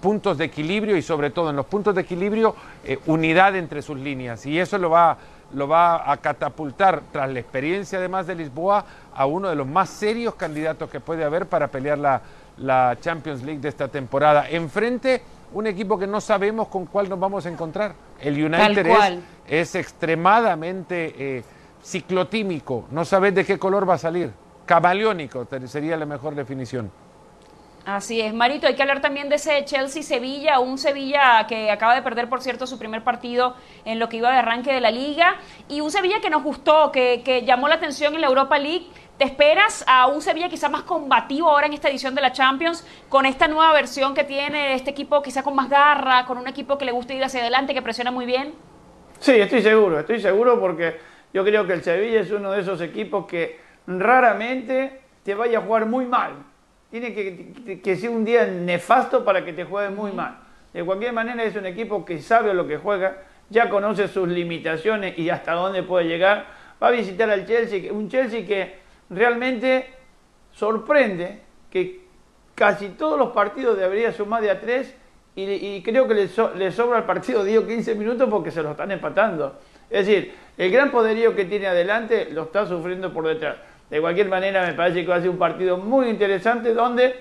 puntos 0.00 0.36
de 0.36 0.44
equilibrio 0.44 0.96
y 0.96 1.02
sobre 1.02 1.30
todo 1.30 1.50
en 1.50 1.56
los 1.56 1.66
puntos 1.66 1.94
de 1.94 2.02
equilibrio 2.02 2.54
unidad 3.06 3.56
entre 3.56 3.80
sus 3.80 3.96
líneas 3.96 4.44
y 4.44 4.58
eso 4.58 4.76
lo 4.76 4.90
va, 4.90 5.16
lo 5.54 5.68
va 5.68 6.10
a 6.10 6.16
catapultar 6.18 7.02
tras 7.10 7.30
la 7.32 7.40
experiencia 7.40 7.98
además 7.98 8.26
de 8.26 8.34
Lisboa 8.34 8.84
a 9.14 9.26
uno 9.26 9.48
de 9.48 9.54
los 9.54 9.66
más 9.66 9.88
serios 9.88 10.34
candidatos 10.34 10.90
que 10.90 11.00
puede 11.00 11.24
haber 11.24 11.46
para 11.46 11.68
pelear 11.68 11.98
la, 11.98 12.20
la 12.58 12.96
Champions 13.00 13.42
League 13.42 13.60
de 13.60 13.68
esta 13.68 13.88
temporada. 13.88 14.48
Enfrente 14.50 15.22
un 15.54 15.66
equipo 15.66 15.98
que 15.98 16.06
no 16.06 16.20
sabemos 16.20 16.68
con 16.68 16.86
cuál 16.86 17.08
nos 17.08 17.18
vamos 17.18 17.46
a 17.46 17.48
encontrar. 17.48 17.94
El 18.20 18.42
United 18.42 19.20
es, 19.46 19.74
extremadamente 19.74 21.14
eh, 21.18 21.44
ciclotímico, 21.82 22.86
no 22.90 23.04
sabes 23.04 23.34
de 23.34 23.44
qué 23.44 23.58
color 23.58 23.88
va 23.88 23.94
a 23.94 23.98
salir. 23.98 24.32
Camaleónico 24.64 25.46
sería 25.66 25.96
la 25.96 26.06
mejor 26.06 26.34
definición. 26.34 26.90
Así 27.84 28.20
es, 28.20 28.32
Marito, 28.32 28.68
hay 28.68 28.76
que 28.76 28.82
hablar 28.82 29.00
también 29.00 29.28
de 29.28 29.36
ese 29.36 29.64
Chelsea-Sevilla, 29.64 30.60
un 30.60 30.78
Sevilla 30.78 31.46
que 31.48 31.70
acaba 31.70 31.96
de 31.96 32.02
perder, 32.02 32.28
por 32.28 32.40
cierto, 32.40 32.66
su 32.66 32.78
primer 32.78 33.02
partido 33.02 33.56
en 33.84 33.98
lo 33.98 34.08
que 34.08 34.18
iba 34.18 34.30
de 34.30 34.38
arranque 34.38 34.72
de 34.72 34.80
la 34.80 34.92
liga, 34.92 35.36
y 35.68 35.80
un 35.80 35.90
Sevilla 35.90 36.20
que 36.20 36.30
nos 36.30 36.44
gustó, 36.44 36.92
que, 36.92 37.22
que 37.24 37.42
llamó 37.44 37.66
la 37.66 37.74
atención 37.74 38.14
en 38.14 38.20
la 38.20 38.28
Europa 38.28 38.58
League 38.58 38.86
¿Te 39.22 39.28
esperas 39.28 39.84
a 39.86 40.08
un 40.08 40.20
Sevilla 40.20 40.48
quizá 40.48 40.68
más 40.68 40.82
combativo 40.82 41.48
ahora 41.48 41.66
en 41.66 41.74
esta 41.74 41.88
edición 41.88 42.12
de 42.14 42.20
la 42.20 42.32
Champions, 42.32 42.84
con 43.08 43.24
esta 43.24 43.46
nueva 43.46 43.72
versión 43.72 44.14
que 44.14 44.24
tiene 44.24 44.74
este 44.74 44.90
equipo 44.90 45.22
quizá 45.22 45.44
con 45.44 45.54
más 45.54 45.68
garra, 45.68 46.24
con 46.26 46.38
un 46.38 46.48
equipo 46.48 46.76
que 46.76 46.84
le 46.84 46.90
gusta 46.90 47.14
ir 47.14 47.22
hacia 47.22 47.40
adelante, 47.40 47.72
que 47.72 47.82
presiona 47.82 48.10
muy 48.10 48.26
bien? 48.26 48.52
Sí, 49.20 49.32
estoy 49.32 49.62
seguro, 49.62 50.00
estoy 50.00 50.20
seguro 50.20 50.58
porque 50.58 50.96
yo 51.32 51.44
creo 51.44 51.64
que 51.66 51.74
el 51.74 51.84
Sevilla 51.84 52.20
es 52.20 52.32
uno 52.32 52.50
de 52.50 52.62
esos 52.62 52.80
equipos 52.80 53.26
que 53.26 53.60
raramente 53.86 55.02
te 55.22 55.36
vaya 55.36 55.58
a 55.58 55.60
jugar 55.60 55.86
muy 55.86 56.06
mal. 56.06 56.32
Tiene 56.92 57.14
que, 57.14 57.80
que 57.82 57.96
ser 57.96 58.10
un 58.10 58.22
día 58.22 58.46
nefasto 58.46 59.24
para 59.24 59.42
que 59.42 59.54
te 59.54 59.64
juegue 59.64 59.88
muy 59.88 60.12
mal. 60.12 60.40
De 60.74 60.84
cualquier 60.84 61.14
manera 61.14 61.42
es 61.42 61.56
un 61.56 61.64
equipo 61.64 62.04
que 62.04 62.20
sabe 62.20 62.52
lo 62.52 62.68
que 62.68 62.76
juega, 62.76 63.22
ya 63.48 63.70
conoce 63.70 64.08
sus 64.08 64.28
limitaciones 64.28 65.18
y 65.18 65.30
hasta 65.30 65.54
dónde 65.54 65.82
puede 65.82 66.06
llegar. 66.06 66.44
Va 66.82 66.88
a 66.88 66.90
visitar 66.90 67.30
al 67.30 67.46
Chelsea, 67.46 67.90
un 67.90 68.10
Chelsea 68.10 68.46
que 68.46 68.74
realmente 69.08 69.86
sorprende 70.52 71.40
que 71.70 72.02
casi 72.54 72.90
todos 72.90 73.18
los 73.18 73.30
partidos 73.30 73.78
debería 73.78 74.12
sumar 74.12 74.42
de 74.42 74.50
a 74.50 74.60
tres 74.60 74.94
y, 75.34 75.82
creo 75.82 76.06
que 76.06 76.12
le, 76.12 76.28
sobra 76.28 76.98
el 76.98 77.04
partido 77.04 77.42
10 77.42 77.60
o 77.60 77.66
15 77.66 77.94
minutos 77.94 78.28
porque 78.28 78.50
se 78.50 78.62
lo 78.62 78.72
están 78.72 78.90
empatando. 78.90 79.58
Es 79.88 80.06
decir, 80.06 80.34
el 80.58 80.70
gran 80.70 80.90
poderío 80.90 81.34
que 81.34 81.46
tiene 81.46 81.68
adelante 81.68 82.28
lo 82.30 82.42
está 82.42 82.66
sufriendo 82.66 83.14
por 83.14 83.26
detrás. 83.26 83.56
De 83.92 84.00
cualquier 84.00 84.28
manera, 84.28 84.66
me 84.66 84.72
parece 84.72 85.02
que 85.02 85.08
va 85.08 85.16
a 85.16 85.20
ser 85.20 85.28
un 85.28 85.36
partido 85.36 85.76
muy 85.76 86.08
interesante 86.08 86.72
donde 86.72 87.14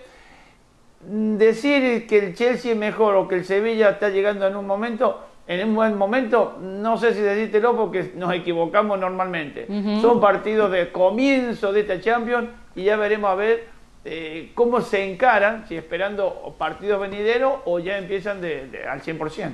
decir 1.02 2.08
que 2.08 2.20
el 2.20 2.34
Chelsea 2.34 2.72
es 2.72 2.78
mejor 2.78 3.16
o 3.16 3.28
que 3.28 3.36
el 3.36 3.44
Sevilla 3.44 3.90
está 3.90 4.08
llegando 4.08 4.48
en 4.48 4.56
un 4.56 4.66
momento 4.66 5.28
en 5.48 5.68
un 5.68 5.76
buen 5.76 5.98
momento, 5.98 6.58
no 6.62 6.98
sé 6.98 7.14
si 7.14 7.20
decírtelo 7.20 7.76
porque 7.76 8.14
nos 8.16 8.34
equivocamos 8.34 8.98
normalmente. 8.98 9.68
Son 10.00 10.22
partidos 10.22 10.72
de 10.72 10.94
comienzo 10.94 11.74
de 11.74 11.82
esta 11.82 12.00
Champions 12.00 12.48
y 12.74 12.84
ya 12.84 12.96
veremos 12.96 13.30
a 13.32 13.36
ver 13.36 13.68
eh, 14.06 14.52
cómo 14.56 14.80
se 14.80 15.12
encaran, 15.12 15.68
si 15.68 15.76
esperando 15.76 16.56
partidos 16.58 17.02
venideros 17.02 17.56
o 17.66 17.80
ya 17.80 17.98
empiezan 17.98 18.40
de, 18.40 18.86
al 18.90 19.02
100%. 19.02 19.52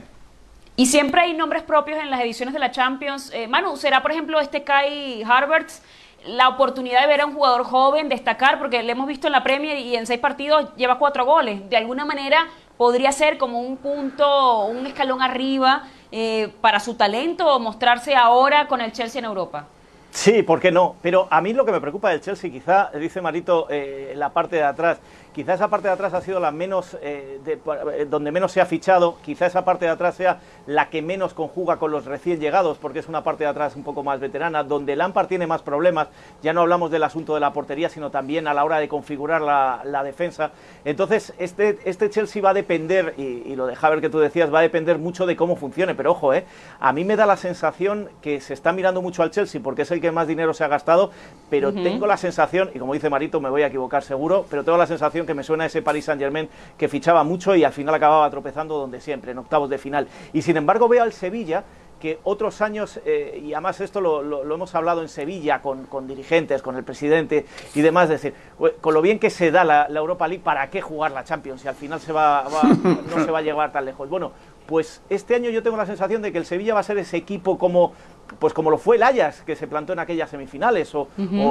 Y 0.75 0.86
siempre 0.86 1.21
hay 1.21 1.34
nombres 1.34 1.63
propios 1.63 1.97
en 1.97 2.12
las 2.12 2.21
ediciones 2.21 2.53
de 2.53 2.60
la 2.60 2.69
Champions. 2.69 3.32
Eh, 3.34 3.47
Manu, 3.47 3.75
¿será 3.75 4.03
por 4.03 4.12
ejemplo 4.12 4.39
este 4.39 4.63
Kai 4.63 5.23
Harvards 5.23 5.82
la 6.28 6.50
oportunidad 6.50 7.02
de 7.02 7.08
ver 7.08 7.22
a 7.22 7.26
un 7.26 7.34
jugador 7.34 7.63
joven 7.63 8.10
destacar? 8.10 8.60
Porque 8.60 8.84
le 8.84 8.92
hemos 8.92 9.08
visto 9.08 9.28
en 9.28 9.34
la 9.34 9.44
Premier 9.44 9.78
y 9.78 9.96
en 9.96 10.06
seis 10.06 10.20
partidos 10.20 10.76
lleva 10.76 11.00
cuatro 11.00 11.26
goles. 11.26 11.70
De 11.70 11.78
alguna 11.78 12.06
manera 12.06 12.48
podría 12.78 13.12
ser 13.12 13.38
como 13.38 13.62
un 13.62 13.78
punto, 13.78 14.66
un 14.66 14.86
escalón 14.86 15.22
arriba 15.22 15.84
eh, 16.12 16.54
para 16.62 16.80
su 16.80 16.96
talento 16.96 17.48
o 17.48 17.60
mostrarse 17.60 18.16
ahora 18.16 18.68
con 18.68 18.82
el 18.82 18.92
Chelsea 18.92 19.20
en 19.20 19.26
Europa. 19.26 19.66
Sí, 20.12 20.42
¿por 20.42 20.60
qué 20.60 20.72
no? 20.72 20.96
Pero 21.02 21.28
a 21.30 21.42
mí 21.42 21.54
lo 21.54 21.66
que 21.66 21.72
me 21.72 21.82
preocupa 21.82 22.10
del 22.10 22.22
Chelsea, 22.22 22.50
quizá, 22.50 22.90
dice 22.92 23.22
Marito, 23.22 23.68
eh, 23.70 24.13
la 24.16 24.30
parte 24.30 24.56
de 24.56 24.63
atrás, 24.63 25.00
quizá 25.38 25.54
esa 25.54 25.67
parte 25.67 25.88
de 25.88 25.93
atrás 25.93 26.15
ha 26.15 26.21
sido 26.21 26.39
la 26.39 26.52
menos, 26.52 26.97
eh, 27.00 27.39
eh, 27.45 28.08
donde 28.10 28.32
menos 28.32 28.52
se 28.52 28.60
ha 28.60 28.65
fichado, 28.65 29.17
quizá 29.23 29.45
esa 29.45 29.63
parte 29.63 29.86
de 29.86 29.91
atrás 29.91 30.15
sea 30.15 30.39
la 30.65 30.89
que 30.89 31.04
menos 31.04 31.36
conjuga 31.36 31.78
con 31.78 31.91
los 31.91 32.06
recién 32.06 32.39
llegados, 32.39 32.80
porque 32.80 32.97
es 32.97 33.08
una 33.08 33.23
parte 33.23 33.43
de 33.43 33.52
atrás 33.52 33.76
un 33.76 33.84
poco 33.84 34.02
más 34.02 34.19
veterana, 34.19 34.63
donde 34.63 34.95
Lampard 34.95 35.28
tiene 35.28 35.45
más 35.45 35.62
problemas, 35.62 36.08
ya 36.41 36.54
no 36.54 36.62
hablamos 36.62 36.89
del 36.89 37.04
asunto 37.04 37.36
de 37.36 37.39
la 37.39 37.54
portería, 37.54 37.88
sino 37.88 38.10
también 38.10 38.47
a 38.47 38.56
la 38.56 38.65
hora 38.65 38.80
de 38.80 38.88
configurar 38.88 39.43
la, 39.43 40.04
defensa. 40.04 40.50
Entonces, 40.86 41.36
este, 41.38 41.78
este 41.86 42.10
Chelsea 42.10 42.41
va 42.41 42.50
a 42.50 42.54
depender, 42.56 43.13
y, 43.17 43.56
lo 43.56 43.67
de 43.67 43.78
ver 43.80 44.02
que 44.02 44.10
tú 44.10 44.17
decías, 44.17 44.52
va 44.52 44.60
a 44.60 44.63
depender 44.63 44.97
mucho 44.97 45.28
de 45.28 45.36
cómo 45.36 45.56
funcione, 45.56 45.93
pero 45.93 46.13
ojo, 46.13 46.34
eh, 46.34 46.45
a 46.80 46.93
mí 46.93 47.04
me 47.04 47.15
da 47.15 47.28
la 47.28 47.38
sensación 47.38 48.10
que 48.23 48.41
se 48.41 48.56
está 48.56 48.73
mirando 48.73 49.04
mucho 49.04 49.21
al 49.21 49.30
Chelsea, 49.30 49.62
porque 49.63 49.84
es 49.84 49.91
el 49.91 50.02
que 50.02 50.12
más 50.12 50.28
dinero 50.28 50.56
se 50.56 50.63
ha 50.63 50.67
gastado, 50.67 51.12
pero 51.52 51.71
tengo 51.71 52.08
la 52.08 52.17
sensación, 52.17 52.71
y 52.73 52.80
como 52.80 52.95
dice 52.95 53.12
Marito, 53.12 53.39
me 53.39 53.52
voy 53.52 53.62
a 53.62 53.67
equivocar 53.67 54.02
seguro, 54.02 54.47
pero 54.50 54.63
tengo 54.63 54.80
la 54.80 54.88
sensación 54.88 55.27
que 55.28 55.36
me 55.36 55.44
suena 55.44 55.68
ese 55.68 55.84
Paris 55.84 56.06
Saint 56.06 56.20
Germain 56.20 56.50
que 56.78 56.88
fichaba 56.88 57.24
mucho 57.24 57.56
y 57.56 57.63
al 57.63 57.74
final 57.74 57.94
acababa 57.94 58.28
tropezando 58.32 58.78
donde 58.80 59.00
siempre, 59.00 59.32
en 59.32 59.38
octavos 59.38 59.70
de 59.70 59.78
final. 59.78 60.08
Y 60.34 60.42
sin 60.42 60.58
embargo 60.58 60.88
veo 60.88 61.04
al 61.04 61.13
Sevilla 61.13 61.63
que 62.00 62.20
otros 62.24 62.62
años, 62.62 63.00
eh, 63.06 63.42
y 63.44 63.54
además 63.54 63.82
esto 63.82 64.02
lo, 64.02 64.54
hemos 64.54 64.76
hablado 64.76 65.02
en 65.02 65.10
Sevilla 65.10 65.62
con, 65.62 66.08
dirigentes, 66.08 66.62
con 66.62 66.76
el 66.76 66.84
presidente 66.84 67.46
y 67.74 67.82
demás, 67.82 68.10
decir, 68.10 68.34
con 68.82 68.94
lo 68.94 69.02
bien 69.02 69.20
que 69.20 69.30
se 69.30 69.52
da 69.52 69.63
la, 69.63 69.88
Europa 69.88 70.28
League, 70.28 70.44
¿para 70.44 70.70
qué 70.70 70.82
jugar 70.82 71.12
la 71.12 71.24
Champions? 71.24 71.62
Si 71.62 71.68
al 71.68 71.76
final 71.76 72.00
se 72.00 72.13
va, 72.13 72.46
no 72.84 73.24
se 73.26 73.32
va 73.32 73.40
a 73.40 73.42
llegar 73.42 73.72
tan 73.72 73.86
lejos. 73.86 74.10
Bueno, 74.10 74.32
pues 74.68 75.02
este 75.10 75.34
año 75.34 75.50
yo 75.50 75.63
tengo 75.63 75.78
la 75.78 75.86
sensación 75.86 76.22
de 76.22 76.32
que 76.32 76.38
el 76.38 76.46
Sevilla 76.46 76.74
va 76.74 76.82
a 76.82 76.84
ser 76.84 76.98
ese 76.98 77.18
equipo 77.18 77.58
como 77.58 77.94
pues 78.40 78.54
como 78.54 78.70
lo 78.70 78.78
fue 78.78 78.98
el 78.98 79.04
Ajax, 79.04 79.42
que 79.42 79.56
se 79.56 79.68
plantó 79.68 79.94
en 79.94 80.00
aquellas 80.00 80.30
semifinales. 80.30 80.94
O, 80.94 81.08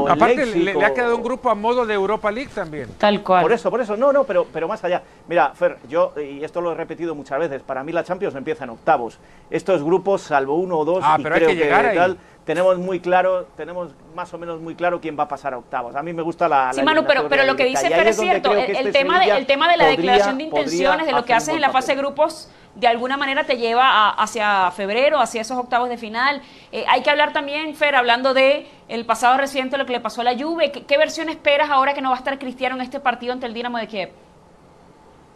Aparte, 0.08 0.46
le, 0.46 0.84
ha 0.84 0.92
quedado 0.92 1.16
un 1.16 1.22
grupo 1.22 1.50
a 1.50 1.54
modo 1.54 1.86
de 1.86 1.94
Europa 1.94 2.30
League 2.30 2.50
también. 2.54 2.88
Tal 2.98 3.22
cual. 3.22 3.42
Por 3.42 3.52
eso, 3.52 3.70
por 3.70 3.80
eso. 3.80 3.96
No, 3.96 4.12
no, 4.12 4.24
pero, 4.24 4.46
pero 4.52 4.68
más 4.68 4.82
allá. 4.84 5.02
Mira, 5.28 5.52
Fer, 5.54 5.78
yo, 5.88 6.12
y 6.16 6.44
esto 6.44 6.60
lo 6.60 6.72
he 6.72 6.74
repetido 6.74 7.14
muchas 7.14 7.38
veces, 7.38 7.62
para 7.62 7.82
mí 7.82 7.92
la 7.92 8.04
Champions 8.04 8.34
empieza 8.34 8.64
en 8.64 8.70
octavos. 8.70 9.18
Estos 9.50 9.82
grupos, 9.82 10.22
salvo 10.22 10.56
uno 10.56 10.78
o 10.78 10.84
dos, 10.84 11.02
ah, 11.02 11.18
pero 11.22 11.34
creo 11.34 11.48
hay 11.48 11.56
que, 11.56 11.62
llegar 11.62 11.94
tal, 11.94 12.18
tenemos 12.46 12.78
muy 12.78 13.00
claro, 13.00 13.48
tenemos 13.56 13.92
más 14.14 14.32
o 14.32 14.38
menos 14.38 14.60
muy 14.60 14.74
claro 14.74 15.00
quién 15.00 15.18
va 15.18 15.24
a 15.24 15.28
pasar 15.28 15.52
a 15.52 15.58
octavos. 15.58 15.94
A 15.94 16.02
mí 16.02 16.14
me 16.14 16.22
gusta 16.22 16.48
la. 16.48 16.72
Sí, 16.72 16.82
Manu, 16.82 17.04
pero, 17.06 17.28
pero 17.28 17.44
lo 17.44 17.56
que 17.56 17.64
dice 17.64 17.90
Fer 17.90 18.06
es 18.06 18.16
cierto. 18.16 18.52
El, 18.52 18.74
este 18.74 18.92
tema 18.92 19.20
de, 19.20 19.36
el 19.36 19.46
tema 19.46 19.70
de 19.70 19.76
la 19.76 19.86
declaración 19.86 20.38
de 20.38 20.44
intenciones, 20.44 21.06
de 21.06 21.12
lo 21.12 21.24
que 21.24 21.34
haces 21.34 21.54
en 21.54 21.60
la 21.60 21.70
fase 21.70 21.92
de 21.92 21.98
grupos 21.98 22.48
de 22.76 22.86
alguna 22.86 23.16
manera 23.16 23.44
te 23.44 23.56
lleva 23.56 24.10
hacia 24.10 24.70
febrero, 24.70 25.18
hacia 25.18 25.40
esos 25.40 25.56
octavos 25.56 25.88
de 25.88 25.96
final. 25.96 26.42
Eh, 26.70 26.84
hay 26.88 27.02
que 27.02 27.10
hablar 27.10 27.32
también, 27.32 27.74
Fer, 27.74 27.96
hablando 27.96 28.34
de 28.34 28.66
el 28.88 29.06
pasado 29.06 29.36
reciente, 29.38 29.78
lo 29.78 29.86
que 29.86 29.92
le 29.92 30.00
pasó 30.00 30.20
a 30.20 30.24
la 30.24 30.38
Juve. 30.38 30.70
¿Qué, 30.70 30.98
versión 30.98 31.28
esperas 31.28 31.70
ahora 31.70 31.94
que 31.94 32.02
no 32.02 32.10
va 32.10 32.16
a 32.16 32.18
estar 32.18 32.38
Cristiano 32.38 32.76
en 32.76 32.82
este 32.82 33.00
partido 33.00 33.32
ante 33.32 33.46
el 33.46 33.54
Dinamo 33.54 33.78
de 33.78 33.88
Kiev? 33.88 34.10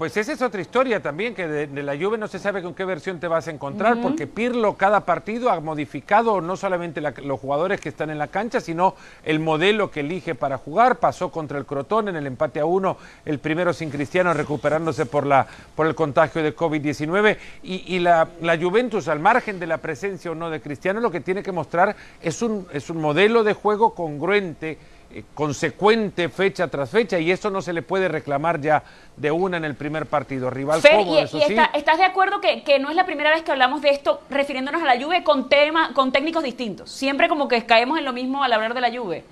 Pues 0.00 0.16
esa 0.16 0.32
es 0.32 0.40
otra 0.40 0.62
historia 0.62 1.02
también, 1.02 1.34
que 1.34 1.46
de, 1.46 1.82
la 1.82 1.94
Juve 1.94 2.16
no 2.16 2.26
se 2.26 2.38
sabe 2.38 2.62
con 2.62 2.72
qué 2.72 2.86
versión 2.86 3.20
te 3.20 3.28
vas 3.28 3.48
a 3.48 3.50
encontrar, 3.50 4.00
porque 4.00 4.26
Pirlo 4.26 4.72
cada 4.78 5.04
partido 5.04 5.50
ha 5.50 5.60
modificado 5.60 6.40
no 6.40 6.56
solamente 6.56 7.02
los 7.02 7.38
jugadores 7.38 7.82
que 7.82 7.90
están 7.90 8.08
en 8.08 8.16
la 8.16 8.28
cancha, 8.28 8.62
sino 8.62 8.94
el 9.24 9.40
modelo 9.40 9.90
que 9.90 10.00
elige 10.00 10.34
para 10.34 10.56
jugar. 10.56 11.00
Pasó 11.00 11.30
contra 11.30 11.58
el 11.58 11.66
Crotón 11.66 12.08
en 12.08 12.16
el 12.16 12.26
empate 12.26 12.60
a 12.60 12.64
uno, 12.64 12.96
el 13.26 13.40
primero 13.40 13.74
sin 13.74 13.90
Cristiano 13.90 14.32
recuperándose 14.32 15.04
por, 15.04 15.26
la, 15.26 15.46
por 15.76 15.86
el 15.86 15.94
contagio 15.94 16.42
de 16.42 16.56
COVID-19. 16.56 17.36
Y, 17.62 17.98
la, 17.98 18.26
la, 18.40 18.56
Juventus, 18.56 19.06
al 19.06 19.20
margen 19.20 19.60
de 19.60 19.66
la 19.66 19.76
presencia 19.76 20.30
o 20.30 20.34
no 20.34 20.48
de 20.48 20.62
Cristiano, 20.62 21.00
lo 21.00 21.10
que 21.10 21.20
tiene 21.20 21.42
que 21.42 21.52
mostrar 21.52 21.94
es 22.22 22.40
un, 22.40 22.66
es 22.72 22.88
un 22.88 23.02
modelo 23.02 23.44
de 23.44 23.52
juego 23.52 23.94
congruente 23.94 24.78
eh, 25.12 25.24
consecuente 25.34 26.28
fecha 26.28 26.68
tras 26.68 26.88
fecha 26.88 27.18
y 27.18 27.32
eso 27.32 27.50
no 27.50 27.60
se 27.62 27.72
le 27.72 27.82
puede 27.82 28.06
reclamar 28.06 28.60
ya 28.60 28.84
de 29.16 29.32
una 29.32 29.56
en 29.56 29.64
el 29.64 29.74
primer 29.74 30.06
partido. 30.06 30.50
Rival 30.50 30.80
cómodo, 30.80 31.18
eso 31.18 31.40
sí. 31.40 31.56
¿Estás 31.74 31.98
de 31.98 32.04
acuerdo 32.04 32.40
que, 32.40 32.78
no 32.78 32.90
es 32.90 32.94
la 32.94 33.04
primera 33.06 33.30
vez 33.30 33.42
que 33.42 33.50
hablamos 33.50 33.82
de 33.82 33.90
esto 33.90 34.22
refiriéndonos 34.30 34.80
a 34.80 34.84
la 34.84 35.02
Juve 35.02 35.24
con, 35.24 35.48
tema, 35.48 35.92
con 35.94 36.12
técnicos 36.12 36.44
distintos? 36.44 36.92
Siempre 36.92 37.28
como 37.28 37.48
que 37.48 37.66
caemos 37.66 37.98
en 37.98 38.04
lo 38.04 38.12
mismo 38.12 38.44
al 38.44 38.52
hablar 38.52 38.72
de 38.72 38.80
la 38.80 38.96
Juve. 38.96 39.24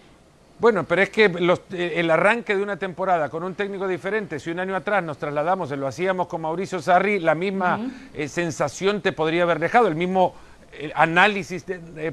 Bueno, 0.58 0.82
pero 0.82 1.00
es 1.00 1.10
que 1.10 1.26
eh, 1.26 1.92
el 1.94 2.10
arranque 2.10 2.56
de 2.56 2.62
una 2.64 2.76
temporada 2.76 3.28
con 3.28 3.44
un 3.44 3.54
técnico 3.54 3.86
diferente, 3.86 4.40
si 4.40 4.50
un 4.50 4.58
año 4.58 4.74
atrás 4.74 5.04
nos 5.04 5.16
trasladamos, 5.16 5.70
lo 5.70 5.86
hacíamos 5.86 6.26
con 6.26 6.40
Mauricio 6.40 6.82
Sarri, 6.82 7.20
la 7.20 7.36
misma 7.36 7.78
eh, 8.14 8.26
sensación 8.26 9.00
te 9.00 9.12
podría 9.12 9.44
haber 9.44 9.60
dejado, 9.60 9.86
el 9.86 9.94
mismo 9.94 10.34
análisis 10.94 11.64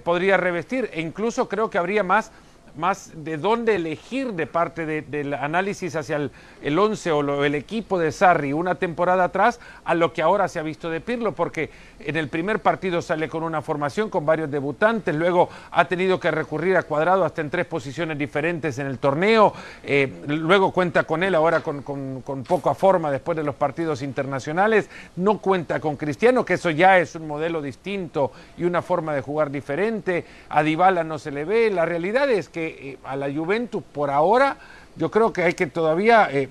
podría 0.04 0.38
revestir 0.38 0.90
e 0.94 1.02
incluso 1.02 1.50
creo 1.50 1.70
que 1.70 1.78
habría 1.78 2.04
más 2.04 2.32
más 2.78 3.12
de 3.16 3.38
dónde 3.38 3.76
elegir 3.76 4.34
de 4.34 4.48
parte 4.48 4.86
del 4.86 5.34
análisis 5.34 5.96
hacia 5.96 6.18
el, 6.18 6.32
el 6.62 6.78
once 6.78 7.12
o 7.12 7.44
el 7.44 7.56
equipo 7.56 8.00
de 8.00 8.12
Sarri 8.12 8.54
una 8.54 8.76
temporada 8.76 9.26
atrás 9.26 9.60
a 9.84 9.94
lo 9.96 10.14
que 10.14 10.22
ahora 10.22 10.48
se 10.48 10.60
ha 10.60 10.64
visto 10.64 10.90
de 10.90 11.02
Pirlo, 11.02 11.34
porque 11.34 11.70
en 12.00 12.16
el 12.16 12.30
primer 12.30 12.60
partido 12.60 13.02
sale 13.02 13.30
con 13.30 13.44
una 13.44 13.62
formación 13.62 14.10
con 14.10 14.26
varios 14.26 14.50
debutantes, 14.52 15.16
luego 15.16 15.50
ha 15.72 15.86
tenido 15.86 16.20
que 16.20 16.32
recurrir 16.32 16.78
a 16.78 16.84
Cuadrado 16.84 17.26
hasta 17.26 17.42
en 17.42 17.50
tres 17.50 17.66
posiciones 17.66 18.18
diferentes 18.18 18.80
en 18.80 18.88
el 18.88 19.00
torneo, 19.00 19.54
eh, 19.84 20.12
luego 20.28 20.72
cuenta 20.72 21.04
con 21.04 21.24
él 21.24 21.36
ahora 21.36 21.62
con, 21.62 21.82
con, 21.82 22.44
poca 22.44 22.74
forma 22.74 23.12
después 23.12 23.36
de 23.38 23.44
los 23.44 23.56
partidos 23.56 24.02
internacionales, 24.02 24.90
no 25.16 25.40
cuenta 25.40 25.80
con 25.80 25.96
Cristiano, 25.96 26.46
que 26.46 26.56
eso 26.56 26.70
ya 26.70 27.00
es 27.00 27.16
un 27.16 27.28
modelo 27.28 27.62
distinto 27.62 28.32
y 28.58 28.66
una 28.66 28.82
forma 28.82 29.14
de 29.14 29.22
jugar 29.22 29.52
diferente, 29.52 30.26
a 30.50 30.64
Dybala 30.64 31.04
no 31.04 31.18
se 31.18 31.32
le 31.32 31.46
ve, 31.46 31.72
la 31.72 31.86
realidad 31.86 32.30
es 32.30 32.50
que 32.50 32.65
eh, 32.68 32.98
a 33.04 33.16
la 33.16 33.32
Juventus. 33.32 33.84
Por 33.92 34.10
ahora 34.10 34.58
yo 34.96 35.12
creo 35.12 35.34
que 35.34 35.44
hay 35.44 35.54
que 35.54 35.68
todavía 35.68 36.30
eh, 36.32 36.50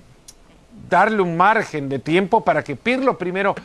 darle 0.89 1.21
un 1.21 1.35
margen 1.37 1.89
de 1.89 1.99
tiempo 1.99 2.43
para 2.43 2.63
que 2.63 2.75
Pirlo 2.75 3.17
primero 3.17 3.55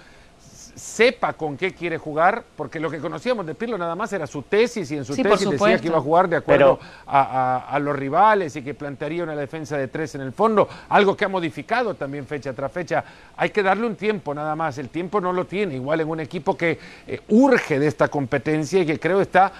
sepa 0.80 1.34
con 1.34 1.58
qué 1.58 1.74
quiere 1.74 1.98
jugar, 1.98 2.42
porque 2.56 2.80
lo 2.80 2.90
que 2.90 2.98
conocíamos 2.98 3.44
de 3.44 3.54
Pirlo 3.54 3.76
nada 3.76 3.94
más 3.94 4.12
era 4.14 4.26
su 4.26 4.42
tesis 4.42 4.90
y 4.90 4.96
en 4.96 5.04
su 5.04 5.14
tesis 5.14 5.50
decía 5.50 5.78
que 5.78 5.88
iba 5.88 5.98
a 5.98 6.00
jugar 6.00 6.28
de 6.28 6.36
acuerdo 6.36 6.78
a, 7.06 7.78
los 7.80 7.94
rivales 7.94 8.56
y 8.56 8.62
que 8.62 8.72
plantearía 8.72 9.22
una 9.24 9.36
defensa 9.36 9.76
de 9.76 9.88
tres 9.88 10.14
en 10.14 10.22
el 10.22 10.32
fondo, 10.32 10.68
algo 10.88 11.16
que 11.16 11.26
ha 11.26 11.28
modificado 11.28 11.94
también 11.94 12.26
fecha 12.26 12.54
tras 12.54 12.72
fecha. 12.72 13.04
Hay 13.36 13.50
que 13.50 13.62
darle 13.62 13.86
un 13.86 13.96
tiempo 13.96 14.34
nada 14.34 14.56
más, 14.56 14.78
el 14.78 14.88
tiempo 14.88 15.20
no 15.20 15.32
lo 15.32 15.44
tiene, 15.44 15.74
igual 15.74 16.00
en 16.00 16.08
un 16.08 16.20
equipo 16.20 16.56
que 16.56 16.78
eh, 17.06 17.20
urge 17.28 17.78
de 17.78 17.86
esta 17.86 18.08
competencia 18.08 18.80
y 18.80 18.86
que 18.86 18.98
creo 18.98 19.20
está 19.20 19.52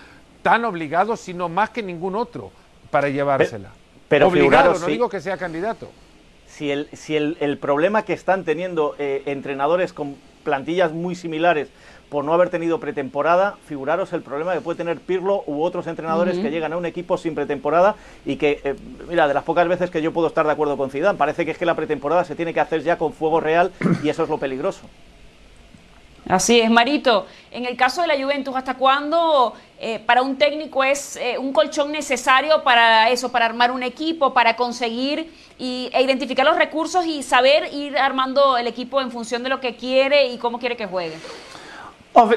tan 0.43 0.65
obligado, 0.65 1.17
sino 1.17 1.51
más 1.51 1.69
que 1.69 1.83
ningún 1.83 2.17
otro 2.17 2.51
para 2.91 3.09
llevársela. 3.09 3.71
Pero, 4.09 4.29
Obligado, 4.29 4.79
no 4.79 4.87
digo 4.87 5.09
que 5.09 5.21
sea 5.21 5.37
candidato. 5.37 5.91
Si 6.49 6.71
el, 6.71 6.89
si 6.93 7.17
el, 7.17 7.59
problema 7.59 8.05
que 8.05 8.13
están 8.13 8.45
teniendo 8.45 8.97
eh, 8.99 9.23
entrenadores 9.27 9.93
con 9.93 10.17
plantillas 10.43 10.93
muy 10.93 11.15
similares 11.15 11.69
por 12.09 12.25
no 12.25 12.35
haber 12.35 12.51
tenido 12.51 12.81
pretemporada, 12.81 13.57
figuraros 13.67 14.13
el 14.13 14.23
problema 14.23 14.53
que 14.53 14.61
puede 14.61 14.79
tener 14.79 14.99
Pirlo 14.99 15.45
u 15.47 15.63
otros 15.63 15.87
entrenadores 15.87 16.39
que 16.39 16.51
llegan 16.51 16.73
a 16.73 16.77
un 16.77 16.85
equipo 16.85 17.17
sin 17.17 17.37
pretemporada 17.37 17.95
y 18.27 18.35
que, 18.35 18.61
eh, 18.65 18.75
mira, 19.09 19.29
de 19.29 19.35
las 19.35 19.45
pocas 19.45 19.69
veces 19.69 19.91
que 19.91 20.03
yo 20.03 20.13
puedo 20.13 20.27
estar 20.27 20.45
de 20.45 20.51
acuerdo 20.51 20.77
con 20.77 20.91
Zidane, 20.91 21.17
parece 21.17 21.45
que 21.45 21.53
es 21.53 21.59
que 21.59 21.67
la 21.67 21.77
pretemporada 21.77 22.25
se 22.25 22.35
tiene 22.35 22.53
que 22.53 22.59
hacer 22.59 22.83
ya 22.83 22.99
con 22.99 23.13
fuego 23.13 23.39
real 23.39 23.71
y 24.03 24.09
eso 24.09 24.25
es 24.25 24.29
lo 24.29 24.39
peligroso. 24.39 24.83
Así 26.31 26.61
es, 26.61 26.71
Marito. 26.71 27.27
En 27.51 27.65
el 27.65 27.77
caso 27.77 28.03
de 28.03 28.07
la 28.07 28.15
Juventus, 28.15 28.55
¿hasta 28.55 28.75
cuándo 28.75 29.53
eh, 29.81 29.99
para 29.99 30.23
un 30.23 30.39
técnico 30.39 30.85
es 30.85 31.17
eh, 31.17 31.37
un 31.37 31.53
colchón 31.53 31.91
necesario 31.91 32.63
para 32.63 33.11
eso, 33.11 33.33
para 33.33 33.47
armar 33.47 33.73
un 33.73 33.83
equipo, 33.83 34.33
para 34.33 34.55
conseguir 34.55 35.35
y, 35.59 35.91
e 35.93 36.03
identificar 36.03 36.47
los 36.47 36.57
recursos 36.57 37.05
y 37.05 37.25
saber 37.25 37.75
ir 37.75 37.99
armando 37.99 38.57
el 38.57 38.69
equipo 38.69 39.01
en 39.01 39.11
función 39.11 39.43
de 39.43 39.49
lo 39.49 39.59
que 39.59 39.75
quiere 39.75 40.29
y 40.29 40.39
cómo 40.39 40.61
quiere 40.61 40.77
que 40.77 40.87
juegue? 40.87 41.17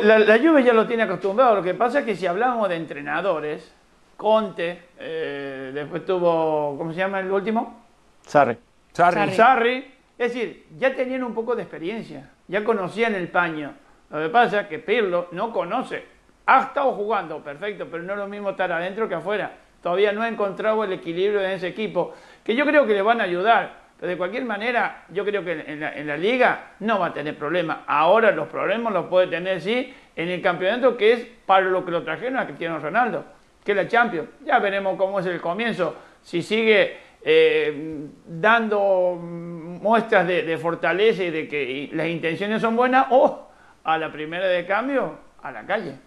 La, 0.01 0.17
la 0.17 0.39
Juve 0.39 0.63
ya 0.63 0.73
lo 0.73 0.88
tiene 0.88 1.03
acostumbrado. 1.03 1.56
Lo 1.56 1.63
que 1.63 1.75
pasa 1.75 1.99
es 1.99 2.06
que 2.06 2.15
si 2.15 2.25
hablamos 2.25 2.69
de 2.69 2.75
entrenadores, 2.75 3.71
Conte, 4.17 4.86
eh, 4.97 5.71
después 5.71 6.03
tuvo, 6.03 6.75
¿cómo 6.79 6.91
se 6.93 6.97
llama 6.97 7.19
el 7.19 7.32
último? 7.32 7.84
Sarri. 8.25 8.58
Sarri. 8.91 9.34
Sarri. 9.34 9.93
Es 10.17 10.34
decir, 10.34 10.65
ya 10.77 10.95
tenían 10.95 11.23
un 11.23 11.34
poco 11.34 11.56
de 11.56 11.63
experiencia, 11.63 12.32
ya 12.47 12.63
conocían 12.63 13.13
el 13.13 13.27
paño. 13.27 13.83
Lo 14.13 14.21
que 14.21 14.30
pasa 14.30 14.62
es 14.62 14.67
que 14.67 14.78
Pirlo 14.78 15.30
no 15.32 15.52
conoce. 15.52 16.06
Ha 16.45 16.62
estado 16.62 16.91
jugando, 16.91 17.43
perfecto, 17.43 17.88
pero 17.89 18.04
no 18.04 18.13
es 18.13 18.19
lo 18.19 18.28
mismo 18.28 18.52
estar 18.52 18.71
adentro 18.71 19.10
que 19.10 19.15
afuera. 19.15 19.52
Todavía 19.82 20.12
no 20.12 20.21
ha 20.21 20.28
encontrado 20.28 20.84
el 20.84 20.93
equilibrio 20.93 21.41
en 21.41 21.49
ese 21.49 21.69
equipo, 21.69 22.13
que 22.43 22.56
yo 22.56 22.63
creo 22.63 22.86
que 22.86 22.93
le 22.93 23.02
van 23.02 23.21
a 23.21 23.23
ayudar. 23.23 23.82
Pero 23.99 24.12
de 24.12 24.17
cualquier 24.17 24.45
manera, 24.45 25.06
yo 25.10 25.26
creo 25.26 25.43
que 25.43 25.63
en 25.65 26.08
la, 26.08 26.17
liga 26.17 26.73
no 26.80 26.99
va 26.99 27.08
a 27.08 27.13
tener 27.13 27.36
problemas. 27.36 27.80
Ahora 27.88 28.32
los 28.32 28.47
problemas 28.49 28.93
los 28.93 29.08
puede 29.08 29.28
tener, 29.28 29.60
sí, 29.60 29.91
en 30.15 30.30
el 30.30 30.41
campeonato 30.43 30.95
que 30.95 31.13
es 31.13 31.28
para 31.47 31.65
lo 31.65 31.84
que 31.84 31.89
lo 31.89 32.04
trajeron 32.04 32.38
a 32.38 32.45
Cristiano 32.45 32.78
Ronaldo, 32.78 33.26
que 33.65 33.71
es 33.71 33.78
la 33.78 33.88
Champions. 33.88 34.30
Ya 34.45 34.60
veremos 34.60 34.95
cómo 34.95 35.21
es 35.21 35.26
el 35.26 35.41
comienzo. 35.41 35.95
Si 36.21 36.43
sigue 36.43 36.97
eh, 37.23 38.08
dando 38.28 39.17
muestras 39.19 40.28
de, 40.28 40.58
fortaleza 40.60 41.23
y 41.23 41.32
de 41.32 41.47
que 41.47 41.89
las 41.93 42.08
intenciones 42.08 42.62
son 42.62 42.76
buenas, 42.76 43.08
o 43.10 43.52
a 43.84 43.98
la 43.98 44.12
primera 44.12 44.48
de 44.48 44.65
cambio, 44.65 45.19
a 45.41 45.52
la 45.52 45.65
calle. 45.65 45.98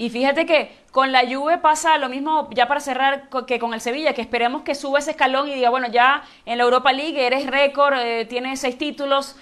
Y 0.00 0.08
fíjate 0.08 0.46
que 0.46 0.74
con 0.92 1.12
la 1.12 1.26
Juve 1.28 1.58
pasa 1.58 1.98
lo 1.98 2.08
mismo, 2.08 2.48
ya 2.54 2.66
para 2.66 2.80
cerrar, 2.80 3.28
que 3.46 3.58
con 3.58 3.74
el 3.74 3.82
Sevilla, 3.82 4.14
que 4.14 4.22
esperemos 4.22 4.62
que 4.62 4.74
suba 4.74 4.98
ese 4.98 5.10
escalón 5.10 5.46
y 5.48 5.54
diga, 5.54 5.68
bueno, 5.68 5.88
ya 5.88 6.22
en 6.46 6.56
la 6.56 6.64
Europa 6.64 6.90
League 6.90 7.26
eres 7.26 7.46
récord, 7.46 7.98
eh, 7.98 8.24
tienes 8.24 8.60
seis 8.60 8.78
títulos. 8.78 9.36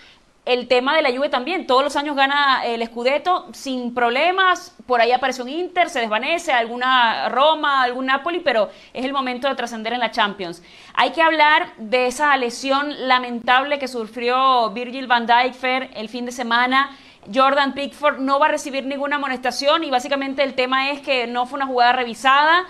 El 0.45 0.67
tema 0.67 0.97
de 0.97 1.03
la 1.03 1.11
Juve 1.11 1.29
también, 1.29 1.67
todos 1.67 1.85
los 1.85 1.95
años 1.95 2.17
gana 2.17 2.65
el 2.65 2.85
Scudetto 2.85 3.47
sin 3.53 3.95
problemas, 3.95 4.75
por 4.87 5.01
ahí 5.01 5.13
aparece 5.13 5.43
un 5.43 5.49
Inter, 5.49 5.91
se 5.91 6.01
desvanece, 6.01 6.53
alguna 6.53 7.29
Roma, 7.29 7.83
algún 7.83 8.07
Napoli, 8.07 8.41
pero 8.41 8.71
es 8.93 9.05
el 9.05 9.13
momento 9.13 9.47
de 9.47 9.55
trascender 9.55 9.93
en 9.93 10.01
la 10.01 10.11
Champions. 10.11 10.63
Hay 10.95 11.11
que 11.11 11.23
hablar 11.23 11.69
de 11.77 12.09
esa 12.09 12.37
lesión 12.37 13.07
lamentable 13.07 13.79
que 13.79 13.87
sufrió 13.87 14.71
Virgil 14.71 15.07
van 15.07 15.27
Dijk 15.27 15.93
el 15.95 16.09
fin 16.09 16.25
de 16.25 16.33
semana 16.33 16.97
Jordan 17.33 17.75
Pickford 17.75 18.19
no 18.19 18.39
va 18.39 18.47
a 18.47 18.51
recibir 18.51 18.85
ninguna 18.87 19.17
amonestación 19.17 19.85
y 19.85 19.91
básicamente 19.91 20.43
el 20.43 20.55
tema 20.55 20.91
es 20.91 21.01
que 21.01 21.27
no 21.27 21.47
fue 21.47 21.59
una 21.59 21.67
jugada 21.67 21.93
revisada. 21.93 22.65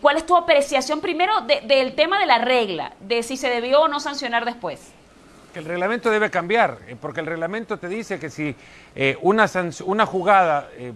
¿Cuál 0.00 0.16
es 0.16 0.26
tu 0.26 0.36
apreciación 0.36 1.00
primero 1.00 1.32
del 1.42 1.94
tema 1.94 2.18
de 2.18 2.26
la 2.26 2.38
regla, 2.38 2.92
de 3.00 3.22
si 3.22 3.36
se 3.36 3.48
debió 3.48 3.82
o 3.82 3.88
no 3.88 4.00
sancionar 4.00 4.44
después? 4.44 4.92
El 5.54 5.64
reglamento 5.64 6.10
debe 6.10 6.30
cambiar, 6.30 6.78
eh, 6.86 6.96
porque 7.00 7.20
el 7.20 7.26
reglamento 7.26 7.78
te 7.78 7.88
dice 7.88 8.18
que 8.18 8.28
si 8.28 8.54
eh, 8.94 9.16
una, 9.22 9.46
jugada 10.04 10.68
eh, 10.74 10.92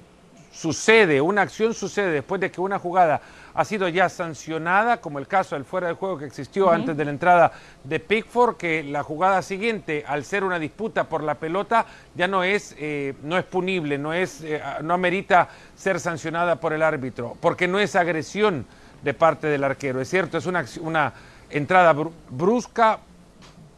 sucede, 0.51 1.21
una 1.21 1.43
acción 1.43 1.75
sucede 1.75 2.11
después 2.11 2.41
de 2.41 2.51
que 2.51 2.61
una 2.61 2.79
jugada 2.79 3.21
ha 3.55 3.65
sido 3.65 3.89
ya 3.89 4.09
sancionada, 4.09 5.01
como 5.01 5.19
el 5.19 5.27
caso 5.27 5.55
del 5.55 5.65
fuera 5.65 5.89
de 5.89 5.95
juego 5.95 6.19
que 6.19 6.25
existió 6.25 6.71
antes 6.71 6.97
de 6.97 7.05
la 7.05 7.11
entrada 7.11 7.53
de 7.85 8.01
Pickford, 8.01 8.57
que 8.57 8.83
la 8.83 9.03
jugada 9.03 9.43
siguiente, 9.43 10.05
al 10.07 10.25
ser 10.25 10.45
una 10.45 10.59
disputa 10.59 11.05
por 11.05 11.23
la 11.23 11.35
pelota, 11.35 11.87
ya 12.15 12.29
no 12.29 12.45
es, 12.45 12.75
eh, 12.79 13.15
no 13.23 13.39
es 13.39 13.45
punible, 13.45 13.99
no, 13.99 14.13
es, 14.13 14.43
eh, 14.43 14.61
no 14.83 14.95
amerita 14.95 15.49
ser 15.77 15.99
sancionada 16.01 16.57
por 16.57 16.73
el 16.73 16.83
árbitro, 16.83 17.37
porque 17.41 17.67
no 17.67 17.79
es 17.79 17.97
agresión 17.97 18.67
de 19.03 19.15
parte 19.15 19.47
del 19.49 19.65
arquero. 19.65 20.01
Es 20.01 20.09
cierto, 20.09 20.39
es 20.39 20.47
una, 20.47 20.65
una 20.81 21.13
entrada 21.51 21.95
brusca, 22.29 22.99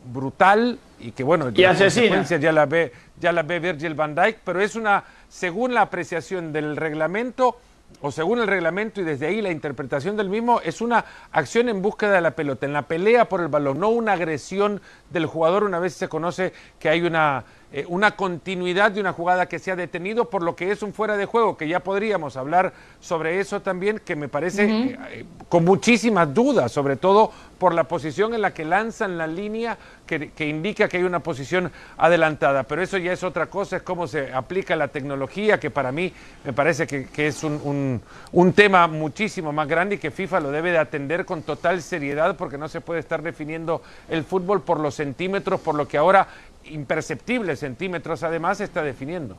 brutal, 0.04 0.78
y 0.98 1.12
que 1.12 1.24
bueno, 1.24 1.50
y 1.54 1.64
asesina. 1.64 2.22
ya 2.22 2.52
la 2.52 2.66
ve, 2.66 2.92
ya 3.18 3.32
la 3.32 3.42
ve 3.42 3.58
Virgil 3.58 3.94
van 3.94 4.14
Dijk, 4.14 4.38
pero 4.44 4.60
es 4.60 4.76
una, 4.76 5.02
según 5.32 5.72
la 5.72 5.80
apreciación 5.80 6.52
del 6.52 6.76
reglamento, 6.76 7.56
o 8.02 8.12
según 8.12 8.40
el 8.40 8.46
reglamento 8.46 9.00
y 9.00 9.04
desde 9.04 9.26
ahí 9.26 9.40
la 9.40 9.50
interpretación 9.50 10.14
del 10.14 10.28
mismo, 10.28 10.60
es 10.60 10.82
una 10.82 11.06
acción 11.32 11.70
en 11.70 11.80
búsqueda 11.80 12.12
de 12.12 12.20
la 12.20 12.32
pelota, 12.32 12.66
en 12.66 12.74
la 12.74 12.82
pelea 12.82 13.30
por 13.30 13.40
el 13.40 13.48
balón, 13.48 13.80
no 13.80 13.88
una 13.88 14.12
agresión 14.12 14.82
del 15.08 15.24
jugador 15.24 15.64
una 15.64 15.78
vez 15.78 15.94
se 15.94 16.08
conoce 16.08 16.52
que 16.78 16.90
hay 16.90 17.00
una 17.00 17.44
eh, 17.74 17.86
una 17.88 18.16
continuidad 18.16 18.92
de 18.92 19.00
una 19.00 19.14
jugada 19.14 19.46
que 19.46 19.58
se 19.58 19.70
ha 19.70 19.76
detenido 19.76 20.28
por 20.28 20.42
lo 20.42 20.54
que 20.54 20.70
es 20.70 20.82
un 20.82 20.92
fuera 20.92 21.16
de 21.16 21.24
juego, 21.24 21.56
que 21.56 21.66
ya 21.66 21.80
podríamos 21.80 22.36
hablar 22.36 22.74
sobre 23.00 23.40
eso 23.40 23.62
también, 23.62 23.98
que 23.98 24.14
me 24.14 24.28
parece 24.28 24.64
eh, 24.64 24.98
eh, 25.10 25.24
con 25.48 25.64
muchísimas 25.64 26.34
dudas, 26.34 26.70
sobre 26.70 26.96
todo 26.96 27.32
por 27.58 27.72
la 27.72 27.84
posición 27.84 28.34
en 28.34 28.42
la 28.42 28.52
que 28.52 28.64
lanzan 28.64 29.16
la 29.16 29.26
línea 29.26 29.78
que, 30.04 30.32
que, 30.32 30.48
indica 30.48 30.88
que 30.88 30.98
hay 30.98 31.04
una 31.04 31.20
posición 31.20 31.70
adelantada. 31.96 32.64
Pero 32.64 32.82
eso 32.82 32.98
ya 32.98 33.12
es 33.12 33.22
otra 33.22 33.46
cosa, 33.46 33.76
es 33.76 33.82
cómo 33.82 34.06
se 34.06 34.34
aplica 34.34 34.76
la 34.76 34.88
tecnología, 34.88 35.58
que 35.60 35.70
para 35.70 35.92
mí 35.92 36.12
me 36.44 36.52
parece 36.52 36.86
que, 36.86 37.06
que 37.06 37.28
es 37.28 37.42
un, 37.44 37.60
un, 37.64 38.02
un 38.32 38.52
tema 38.52 38.86
muchísimo 38.88 39.52
más 39.52 39.68
grande 39.68 39.94
y 39.94 39.98
que 39.98 40.10
FIFA 40.10 40.40
lo 40.40 40.50
debe 40.50 40.72
de 40.72 40.78
atender 40.78 41.24
con 41.24 41.42
total 41.42 41.80
seriedad 41.80 42.36
porque 42.36 42.58
no 42.58 42.68
se 42.68 42.80
puede 42.80 43.00
estar 43.00 43.22
definiendo 43.22 43.80
el 44.10 44.24
fútbol 44.24 44.60
por 44.60 44.80
los 44.80 44.96
centímetros, 44.96 45.60
por 45.60 45.74
lo 45.74 45.86
que 45.88 45.96
ahora 45.96 46.26
imperceptibles 46.64 47.60
centímetros 47.60 48.22
además 48.22 48.58
se 48.58 48.64
está 48.64 48.82
definiendo. 48.82 49.36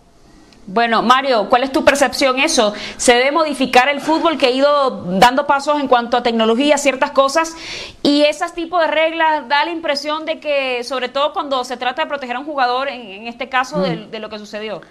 Bueno, 0.66 1.02
Mario, 1.02 1.50
¿cuál 1.50 1.64
es 1.64 1.74
tu 1.74 1.84
percepción 1.84 2.40
eso? 2.40 2.74
¿Se 2.96 3.14
debe 3.16 3.32
modificar 3.32 3.90
el 3.90 4.00
fútbol 4.00 4.38
que 4.38 4.46
ha 4.46 4.50
ido 4.50 5.04
dando 5.20 5.46
pasos 5.46 5.80
en 5.82 5.90
cuanto 5.90 6.16
a 6.16 6.24
tecnología, 6.24 6.78
ciertas 6.78 7.12
cosas? 7.12 7.54
Y 8.02 8.24
esas 8.24 8.56
tipos 8.56 8.80
de 8.82 8.88
reglas 8.88 9.50
da 9.50 9.66
la 9.66 9.72
impresión 9.72 10.26
de 10.26 10.40
que, 10.40 10.84
sobre 10.86 11.10
todo 11.10 11.34
cuando 11.34 11.66
se 11.66 11.76
trata 11.76 12.04
de 12.04 12.08
proteger 12.08 12.38
a 12.38 12.40
un 12.40 12.46
jugador, 12.46 12.88
en, 12.88 13.02
en 13.02 13.28
este 13.28 13.50
caso, 13.50 13.80
mm. 13.80 13.82
de, 13.82 14.08
de, 14.08 14.20
lo 14.20 14.30
que 14.30 14.40
sucedió. 14.40 14.82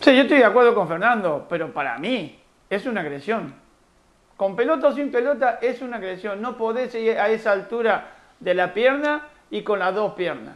Sí, 0.00 0.14
yo 0.14 0.22
estoy 0.22 0.38
de 0.38 0.44
acuerdo 0.44 0.76
con 0.76 0.86
Fernando, 0.86 1.46
pero 1.48 1.72
para 1.72 1.98
mí 1.98 2.38
es 2.70 2.86
una 2.86 3.00
agresión. 3.00 3.52
Con 4.36 4.54
pelota 4.54 4.88
o 4.88 4.92
sin 4.92 5.10
pelota 5.10 5.58
es 5.60 5.82
una 5.82 5.96
agresión. 5.96 6.40
No 6.40 6.56
podés 6.56 6.94
ir 6.94 7.18
a 7.18 7.28
esa 7.30 7.50
altura 7.50 8.12
de 8.38 8.54
la 8.54 8.72
pierna 8.72 9.26
y 9.50 9.62
con 9.62 9.80
las 9.80 9.92
dos 9.92 10.12
piernas. 10.12 10.54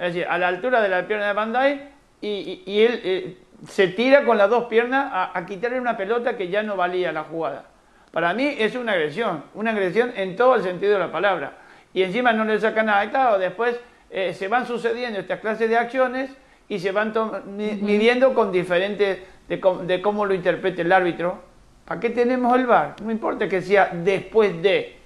Es 0.00 0.14
decir, 0.14 0.26
a 0.30 0.38
la 0.38 0.48
altura 0.48 0.80
de 0.80 0.88
la 0.88 1.06
pierna 1.06 1.26
de 1.26 1.32
Bandai 1.34 1.90
y, 2.22 2.28
y, 2.28 2.62
y 2.64 2.80
él 2.80 3.00
eh, 3.04 3.36
se 3.68 3.88
tira 3.88 4.24
con 4.24 4.38
las 4.38 4.48
dos 4.48 4.64
piernas 4.64 5.10
a, 5.12 5.38
a, 5.38 5.44
quitarle 5.44 5.78
una 5.78 5.94
pelota 5.94 6.38
que 6.38 6.48
ya 6.48 6.62
no 6.62 6.74
valía 6.74 7.12
la 7.12 7.24
jugada. 7.24 7.66
Para 8.10 8.32
mí 8.32 8.56
es 8.58 8.74
una 8.76 8.92
agresión, 8.92 9.44
una 9.52 9.72
agresión 9.72 10.14
en 10.16 10.36
todo 10.36 10.54
el 10.54 10.62
sentido 10.62 10.94
de 10.94 11.00
la 11.00 11.12
palabra. 11.12 11.52
Y 11.92 12.02
encima 12.02 12.32
no 12.32 12.46
le 12.46 12.58
saca 12.58 12.82
nada. 12.82 13.10
Claro, 13.10 13.38
después 13.38 13.78
eh, 14.08 14.32
se 14.32 14.48
van 14.48 14.66
sucediendo 14.66 15.20
estas 15.20 15.40
clases 15.40 15.68
de 15.68 15.76
acciones 15.76 16.30
y 16.66 16.78
se 16.78 16.92
van 16.92 17.12
midiendo 17.56 18.32
con 18.32 18.50
diferentes 18.50 19.18
de, 19.48 19.60
de 19.82 20.00
cómo 20.00 20.24
lo 20.24 20.32
interprete 20.32 20.80
el 20.80 20.92
árbitro. 20.92 21.42
¿Para 21.84 22.00
qué 22.00 22.08
tenemos 22.08 22.56
el 22.56 22.66
VAR? 22.66 22.96
No 23.02 23.10
importa 23.10 23.46
que 23.46 23.60
sea 23.60 23.90
después 23.92 24.62
de. 24.62 24.96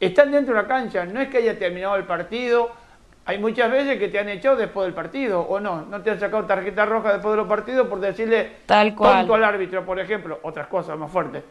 Están 0.00 0.32
dentro 0.32 0.52
de 0.52 0.62
la 0.62 0.66
cancha, 0.66 1.04
no 1.04 1.20
es 1.20 1.28
que 1.28 1.38
haya 1.38 1.56
terminado 1.56 1.94
el 1.94 2.04
partido 2.04 2.81
hay 3.24 3.38
muchas 3.38 3.70
veces 3.70 3.98
que 3.98 4.08
te 4.08 4.18
han 4.18 4.28
echado 4.28 4.56
después 4.56 4.86
del 4.86 4.94
partido, 4.94 5.40
o 5.42 5.60
no, 5.60 5.82
no 5.82 6.00
te 6.02 6.10
han 6.10 6.18
sacado 6.18 6.44
tarjeta 6.44 6.84
roja 6.84 7.12
después 7.12 7.32
de 7.32 7.36
los 7.36 7.46
partidos 7.48 7.86
por 7.86 8.00
decirle 8.00 8.52
Tal 8.66 8.94
cual. 8.94 9.18
tonto 9.18 9.34
al 9.34 9.44
árbitro, 9.44 9.84
por 9.84 10.00
ejemplo, 10.00 10.40
otras 10.42 10.66
cosas 10.66 10.98
más 10.98 11.10
fuertes. 11.10 11.44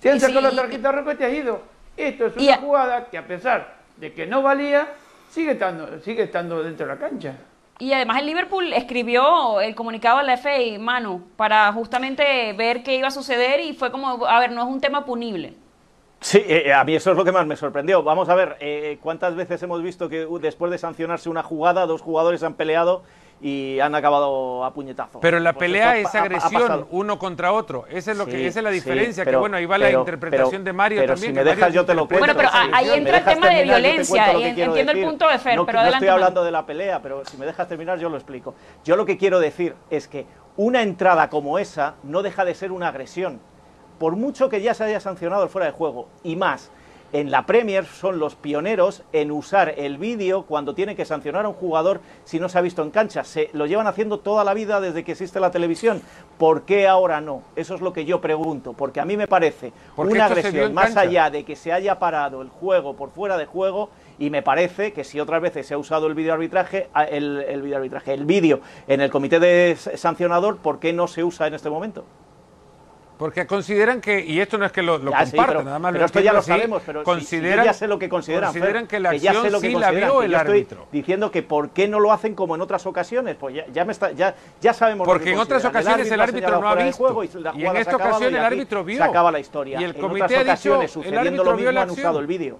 Te 0.00 0.10
han 0.10 0.20
sacado 0.20 0.50
sí, 0.50 0.56
la 0.56 0.62
tarjeta 0.62 0.92
roja 0.92 1.12
y 1.12 1.16
te 1.16 1.24
has 1.24 1.32
ido. 1.32 1.62
Esto 1.96 2.26
es 2.26 2.36
una 2.36 2.56
jugada 2.56 3.04
que 3.06 3.18
a 3.18 3.26
pesar 3.26 3.74
de 3.96 4.12
que 4.12 4.26
no 4.26 4.42
valía, 4.42 4.88
sigue 5.30 5.52
estando, 5.52 6.00
sigue 6.00 6.24
estando 6.24 6.62
dentro 6.62 6.86
de 6.86 6.94
la 6.94 6.98
cancha. 6.98 7.34
Y 7.78 7.92
además 7.92 8.18
el 8.18 8.26
Liverpool 8.26 8.72
escribió 8.72 9.60
el 9.60 9.74
comunicado 9.74 10.18
a 10.18 10.22
la 10.22 10.36
FA, 10.36 10.78
Manu, 10.78 11.28
para 11.36 11.72
justamente 11.72 12.52
ver 12.52 12.82
qué 12.82 12.96
iba 12.96 13.08
a 13.08 13.12
suceder 13.12 13.60
y 13.60 13.72
fue 13.72 13.90
como, 13.90 14.26
a 14.26 14.40
ver, 14.40 14.52
no 14.52 14.62
es 14.62 14.68
un 14.68 14.80
tema 14.80 15.04
punible. 15.04 15.54
Sí, 16.24 16.42
eh, 16.48 16.72
a 16.72 16.82
mí 16.84 16.94
eso 16.94 17.10
es 17.10 17.18
lo 17.18 17.22
que 17.22 17.32
más 17.32 17.46
me 17.46 17.54
sorprendió. 17.54 18.02
Vamos 18.02 18.30
a 18.30 18.34
ver, 18.34 18.56
eh, 18.58 18.96
¿cuántas 19.02 19.36
veces 19.36 19.62
hemos 19.62 19.82
visto 19.82 20.08
que 20.08 20.24
uh, 20.24 20.38
después 20.38 20.72
de 20.72 20.78
sancionarse 20.78 21.28
una 21.28 21.42
jugada, 21.42 21.84
dos 21.84 22.00
jugadores 22.00 22.42
han 22.42 22.54
peleado 22.54 23.02
y 23.42 23.78
han 23.80 23.94
acabado 23.94 24.64
a 24.64 24.72
puñetazo? 24.72 25.20
Pero 25.20 25.38
la 25.38 25.52
pues 25.52 25.66
pelea 25.66 25.98
es 25.98 26.14
agresión 26.14 26.72
ha, 26.72 26.74
ha 26.76 26.84
uno 26.92 27.18
contra 27.18 27.52
otro. 27.52 27.84
Esa 27.90 28.12
es, 28.12 28.16
lo 28.16 28.24
que, 28.24 28.46
esa 28.46 28.60
es 28.60 28.64
la 28.64 28.70
diferencia. 28.70 29.22
Sí, 29.22 29.26
pero, 29.26 29.36
que 29.36 29.40
bueno, 29.40 29.58
ahí 29.58 29.66
va 29.66 29.76
pero, 29.76 29.90
la 29.90 29.98
interpretación 29.98 30.50
pero, 30.50 30.64
de 30.64 30.72
Mario 30.72 31.00
pero 31.02 31.12
también. 31.12 31.32
Si 31.34 31.36
me 31.36 31.44
dejas, 31.44 31.60
Mario 31.60 31.74
yo 31.74 31.84
te 31.84 31.94
lo 31.94 32.08
cuento. 32.08 32.24
Bueno, 32.26 32.34
pero 32.38 32.48
ahí 32.72 32.88
entra 32.88 33.18
el 33.18 33.24
tema 33.24 33.50
de 33.50 33.62
violencia. 33.64 34.32
Y 34.32 34.44
entiendo 34.44 34.74
decir. 34.76 34.88
el 34.88 35.04
punto 35.04 35.28
de 35.28 35.38
Fer, 35.38 35.56
no, 35.56 35.66
pero 35.66 35.76
no 35.76 35.82
adelante. 35.82 36.06
estoy 36.06 36.14
hablando 36.14 36.42
de 36.42 36.50
la 36.50 36.64
pelea, 36.64 37.02
pero 37.02 37.22
si 37.26 37.36
me 37.36 37.44
dejas 37.44 37.68
terminar, 37.68 37.98
yo 37.98 38.08
lo 38.08 38.16
explico. 38.16 38.54
Yo 38.82 38.96
lo 38.96 39.04
que 39.04 39.18
quiero 39.18 39.40
decir 39.40 39.74
es 39.90 40.08
que 40.08 40.24
una 40.56 40.80
entrada 40.80 41.28
como 41.28 41.58
esa 41.58 41.96
no 42.02 42.22
deja 42.22 42.46
de 42.46 42.54
ser 42.54 42.72
una 42.72 42.88
agresión. 42.88 43.40
Por 44.04 44.16
mucho 44.16 44.50
que 44.50 44.60
ya 44.60 44.74
se 44.74 44.84
haya 44.84 45.00
sancionado 45.00 45.44
el 45.44 45.48
fuera 45.48 45.64
de 45.64 45.72
juego, 45.72 46.08
y 46.22 46.36
más 46.36 46.70
en 47.14 47.30
la 47.30 47.46
Premier 47.46 47.86
son 47.86 48.18
los 48.18 48.34
pioneros 48.34 49.02
en 49.14 49.30
usar 49.30 49.76
el 49.78 49.96
vídeo 49.96 50.42
cuando 50.42 50.74
tienen 50.74 50.94
que 50.94 51.06
sancionar 51.06 51.46
a 51.46 51.48
un 51.48 51.54
jugador 51.54 52.02
si 52.24 52.38
no 52.38 52.50
se 52.50 52.58
ha 52.58 52.60
visto 52.60 52.82
en 52.82 52.90
cancha. 52.90 53.24
Se 53.24 53.48
lo 53.54 53.64
llevan 53.64 53.86
haciendo 53.86 54.18
toda 54.18 54.44
la 54.44 54.52
vida 54.52 54.82
desde 54.82 55.04
que 55.04 55.12
existe 55.12 55.40
la 55.40 55.50
televisión. 55.50 56.02
¿Por 56.36 56.64
qué 56.64 56.86
ahora 56.86 57.22
no? 57.22 57.44
Eso 57.56 57.74
es 57.76 57.80
lo 57.80 57.94
que 57.94 58.04
yo 58.04 58.20
pregunto, 58.20 58.74
porque 58.74 59.00
a 59.00 59.06
mí 59.06 59.16
me 59.16 59.26
parece 59.26 59.72
una 59.96 60.26
agresión 60.26 60.74
más 60.74 60.98
allá 60.98 61.30
de 61.30 61.44
que 61.44 61.56
se 61.56 61.72
haya 61.72 61.98
parado 61.98 62.42
el 62.42 62.50
juego 62.50 62.96
por 62.96 63.08
fuera 63.08 63.38
de 63.38 63.46
juego 63.46 63.88
y 64.18 64.28
me 64.28 64.42
parece 64.42 64.92
que 64.92 65.04
si 65.04 65.18
otras 65.18 65.40
veces 65.40 65.66
se 65.66 65.72
ha 65.72 65.78
usado 65.78 66.08
el 66.08 66.14
vídeo 66.14 66.34
arbitraje, 66.34 66.90
el, 67.08 67.42
el 67.48 67.62
vídeo 67.62 67.78
arbitraje, 67.78 68.12
el 68.12 68.26
vídeo 68.26 68.60
en 68.86 69.00
el 69.00 69.10
comité 69.10 69.40
de 69.40 69.78
sancionador, 69.94 70.58
¿por 70.58 70.78
qué 70.78 70.92
no 70.92 71.08
se 71.08 71.24
usa 71.24 71.46
en 71.46 71.54
este 71.54 71.70
momento? 71.70 72.04
Porque 73.18 73.46
consideran 73.46 74.00
que, 74.00 74.24
y 74.24 74.40
esto 74.40 74.58
no 74.58 74.66
es 74.66 74.72
que 74.72 74.82
lo, 74.82 74.98
lo 74.98 75.12
ya, 75.12 75.18
compartan, 75.18 75.30
sí, 75.30 75.46
pero, 75.46 75.62
nada 75.62 75.78
más 75.78 75.92
pero 75.92 76.00
lo 76.00 76.06
esto 76.06 76.20
ya 76.20 76.32
lo 76.32 76.42
sabemos, 76.42 76.82
pero 76.84 77.04
consideran, 77.04 77.60
si, 77.60 77.66
ya 77.66 77.72
sé 77.72 77.86
lo 77.86 77.98
que 77.98 78.08
consideran. 78.08 78.50
Consideran 78.50 78.86
que 78.88 78.98
la 78.98 79.10
que 79.10 79.16
acción 79.16 79.34
ya 79.34 79.42
sé 79.42 79.50
lo 79.50 79.60
que 79.60 79.68
sí 79.68 79.74
la 79.74 79.90
vio 79.92 80.22
el 80.22 80.34
árbitro. 80.34 80.88
diciendo 80.90 81.30
que 81.30 81.44
por 81.44 81.70
qué 81.70 81.86
no 81.86 82.00
lo 82.00 82.12
hacen 82.12 82.34
como 82.34 82.56
en 82.56 82.60
otras 82.60 82.86
ocasiones, 82.86 83.36
pues 83.36 83.54
ya, 83.54 83.66
ya, 83.72 83.84
me 83.84 83.92
está, 83.92 84.10
ya, 84.10 84.34
ya 84.60 84.74
sabemos 84.74 85.06
Porque 85.06 85.20
lo 85.20 85.24
que 85.26 85.32
en 85.34 85.38
otras 85.38 85.64
ocasiones 85.64 86.10
el 86.10 86.20
árbitro, 86.20 86.48
el 86.48 86.54
árbitro 86.54 86.60
no 86.60 86.68
ha 86.68 86.74
visto. 86.74 87.38
Y, 87.38 87.42
la 87.42 87.54
y 87.54 87.66
en 87.66 87.76
esta 87.76 87.96
ocasión 87.96 88.34
el 88.34 88.44
árbitro 88.44 88.84
vio. 88.84 88.96
Se 88.96 89.04
acaba 89.04 89.30
la 89.30 89.38
historia. 89.38 89.80
Y 89.80 89.84
el 89.84 89.94
en 89.94 90.00
comité 90.00 90.24
otras 90.24 90.42
ocasiones, 90.42 90.90
dicho, 90.90 91.02
sucediendo 91.02 91.44
lo 91.44 91.56
mismo, 91.56 91.80
han 91.80 91.90
usado 91.90 92.18
el 92.18 92.26
vídeo. 92.26 92.58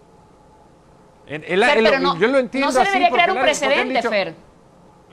No, 2.00 2.18
yo 2.18 2.28
lo 2.28 2.38
entiendo 2.38 2.68
no 2.68 2.72
se 2.72 2.84
debería 2.84 3.10
crear 3.10 3.30
un 3.32 3.40
precedente, 3.40 4.02
Fer. 4.02 4.34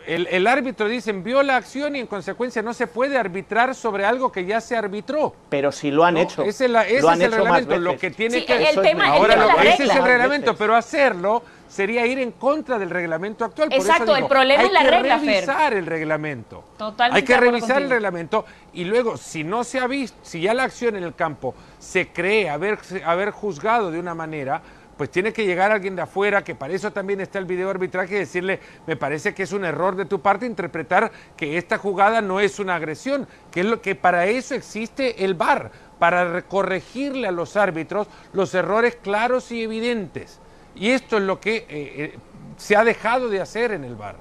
El, 0.08 0.28
el, 0.28 0.48
árbitro 0.48 0.88
dice 0.88 1.12
vio 1.12 1.44
la 1.44 1.58
acción 1.58 1.96
y 1.96 2.00
en 2.00 2.08
consecuencia 2.08 2.62
no 2.62 2.74
se 2.74 2.88
puede 2.88 3.18
arbitrar 3.18 3.76
sobre 3.76 4.06
algo 4.06 4.32
que 4.32 4.46
ya 4.46 4.62
se 4.62 4.76
arbitró. 4.76 5.34
Pero 5.50 5.72
si 5.72 5.92
lo 5.92 6.04
han 6.04 6.16
no, 6.16 6.22
hecho. 6.22 6.44
Ese, 6.44 6.68
la, 6.68 6.88
ese 6.88 7.02
lo 7.02 7.12
es 7.12 7.20
el 7.20 7.32
reglamento. 7.32 7.78
Lo 7.78 7.98
que 7.98 8.12
tiene 8.12 8.40
sí, 8.40 8.46
que 8.46 8.70
el 8.70 8.82
tema, 8.82 9.08
ahora 9.08 9.34
el 9.34 9.40
tema 9.40 9.54
lo, 9.54 9.64
la 9.64 9.70
ese 9.70 9.84
es 9.84 9.96
el 9.96 10.04
reglamento, 10.04 10.56
pero 10.56 10.76
hacerlo 10.76 11.44
sería 11.72 12.06
ir 12.06 12.20
en 12.20 12.32
contra 12.32 12.78
del 12.78 12.90
reglamento 12.90 13.46
actual. 13.46 13.70
Por 13.70 13.78
Exacto, 13.78 14.04
eso 14.04 14.16
digo, 14.16 14.26
el 14.26 14.30
problema 14.30 14.62
hay 14.62 14.68
es 14.68 14.74
la 14.74 14.82
que 14.82 14.90
regla, 14.90 15.18
revisar 15.18 15.70
Fer. 15.70 15.74
el 15.74 15.86
reglamento. 15.86 16.64
Totalmente 16.78 17.20
hay 17.20 17.26
que 17.26 17.38
revisar 17.38 17.70
contigo. 17.70 17.84
el 17.86 17.90
reglamento 17.90 18.46
y 18.74 18.84
luego, 18.84 19.18
si 19.18 19.44
no 19.44 19.64
se 19.64 19.80
ha 19.80 19.88
visto, 19.88 20.18
si 20.22 20.42
ya 20.42 20.54
la 20.54 20.64
acción 20.64 20.96
en 20.96 21.04
el 21.04 21.16
campo 21.16 21.56
se 21.80 22.10
cree 22.10 22.50
haber, 22.50 22.80
haber 23.06 23.32
juzgado 23.32 23.90
de 23.90 24.00
una 24.00 24.14
manera, 24.14 24.62
pues 25.02 25.10
tiene 25.10 25.34
que 25.34 25.48
llegar 25.48 25.72
alguien 25.72 25.96
de 25.96 26.04
afuera, 26.04 26.44
que 26.44 26.54
para 26.54 26.76
eso 26.76 26.94
también 26.94 27.22
está 27.22 27.40
el 27.40 27.46
video 27.46 27.72
arbitraje, 27.72 28.18
y 28.18 28.20
decirle, 28.20 28.60
me 28.86 28.96
parece 28.96 29.34
que 29.34 29.42
es 29.42 29.52
un 29.52 29.66
error 29.66 29.96
de 29.96 30.06
tu 30.06 30.22
parte 30.22 30.46
interpretar 30.46 31.12
que 31.36 31.58
esta 31.58 31.80
jugada 31.80 32.22
no 32.22 32.40
es 32.40 32.60
una 32.60 32.76
agresión, 32.76 33.28
que 33.50 33.62
es 33.62 33.66
lo 33.66 33.82
que 33.82 33.96
para 33.96 34.28
eso 34.28 34.54
existe 34.54 35.26
el 35.26 35.34
VAR, 35.34 35.72
para 35.98 36.44
corregirle 36.44 37.28
a 37.28 37.32
los 37.32 37.58
árbitros 37.58 38.06
los 38.34 38.54
errores 38.54 38.96
claros 39.02 39.52
y 39.52 39.64
evidentes. 39.64 40.40
Y 40.76 40.92
esto 40.92 41.18
es 41.18 41.24
lo 41.24 41.40
que 41.40 41.56
eh, 41.56 41.66
eh, 41.68 42.20
se 42.58 42.76
ha 42.76 42.84
dejado 42.84 43.28
de 43.28 43.42
hacer 43.42 43.72
en 43.72 43.84
el 43.84 43.96
VAR. 43.96 44.18